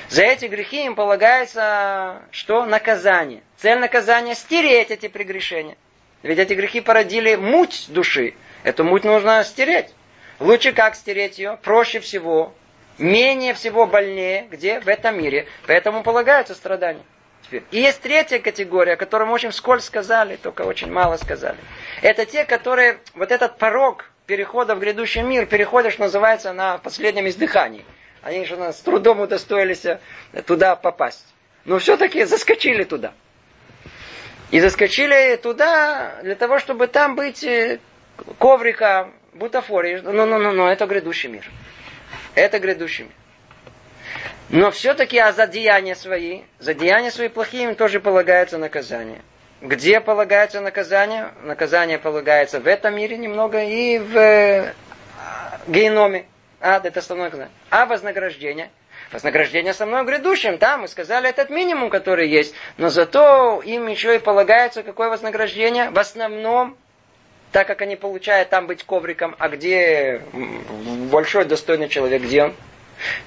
[0.09, 2.65] За эти грехи им полагается что?
[2.65, 3.43] Наказание.
[3.57, 5.77] Цель наказания стереть эти прегрешения.
[6.23, 8.35] Ведь эти грехи породили муть души.
[8.63, 9.93] Эту муть нужно стереть.
[10.39, 11.59] Лучше как стереть ее?
[11.63, 12.55] Проще всего.
[12.99, 14.47] Менее всего больнее.
[14.51, 14.81] Где?
[14.81, 15.49] В этом мире.
[15.67, 17.03] Поэтому полагаются страдания.
[17.71, 21.59] И есть третья категория, о которой мы очень вскользь сказали, только очень мало сказали.
[22.01, 27.85] Это те, которые вот этот порог перехода в грядущий мир переходишь, называется, на последнем издыхании.
[28.23, 29.99] Они же с трудом удостоились э,
[30.47, 31.27] туда попасть.
[31.65, 33.13] Но все-таки заскочили туда.
[34.51, 37.81] И заскочили туда для того, чтобы там быть э,
[38.39, 40.01] коврика, бутафории.
[40.03, 41.51] Ну, ну, ну, ну, это грядущий мир.
[42.35, 43.13] Это грядущий мир.
[44.53, 49.23] Но все-таки а за деяния свои, за деяния свои плохие им тоже полагается наказание.
[49.63, 51.31] Где полагается наказание?
[51.43, 54.75] Наказание полагается в этом мире немного и в э,
[55.67, 56.27] геноме.
[56.61, 57.53] Ад это основное наказание.
[57.71, 58.71] А вознаграждение?
[59.11, 60.59] Вознаграждение со мной грядущим.
[60.59, 62.55] Да, мы сказали этот минимум, который есть.
[62.77, 65.89] Но зато им еще и полагается какое вознаграждение?
[65.89, 66.77] В основном
[67.53, 70.21] так как они получают там быть ковриком, а где
[71.11, 72.55] большой достойный человек, где он?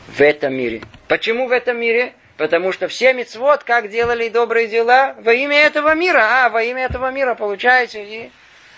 [0.07, 0.81] В этом мире.
[1.07, 2.13] Почему в этом мире?
[2.37, 6.21] Потому что все мецвод, как делали добрые дела, во имя этого мира.
[6.21, 8.31] А, во имя этого мира, получаете, и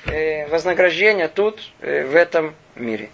[0.06, 3.10] э, вознаграждение тут, э, в этом мире.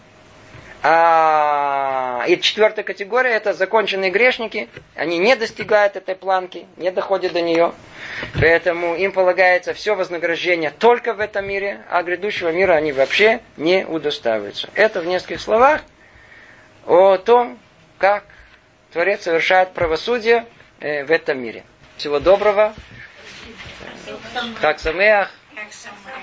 [0.86, 4.68] А, и четвертая категория это законченные грешники.
[4.96, 7.72] Они не достигают этой планки, не доходят до нее.
[8.34, 13.86] Поэтому им полагается все вознаграждение только в этом мире, а грядущего мира они вообще не
[13.86, 14.70] удостаиваются.
[14.74, 15.82] Это в нескольких словах
[16.86, 17.58] о том,
[18.04, 18.26] как
[18.92, 20.46] Творец совершает правосудие
[20.82, 21.64] э, в этом мире.
[21.96, 22.76] Всего доброго.
[24.60, 25.32] Как самеах.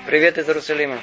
[0.05, 0.99] Привет из Иерусалима.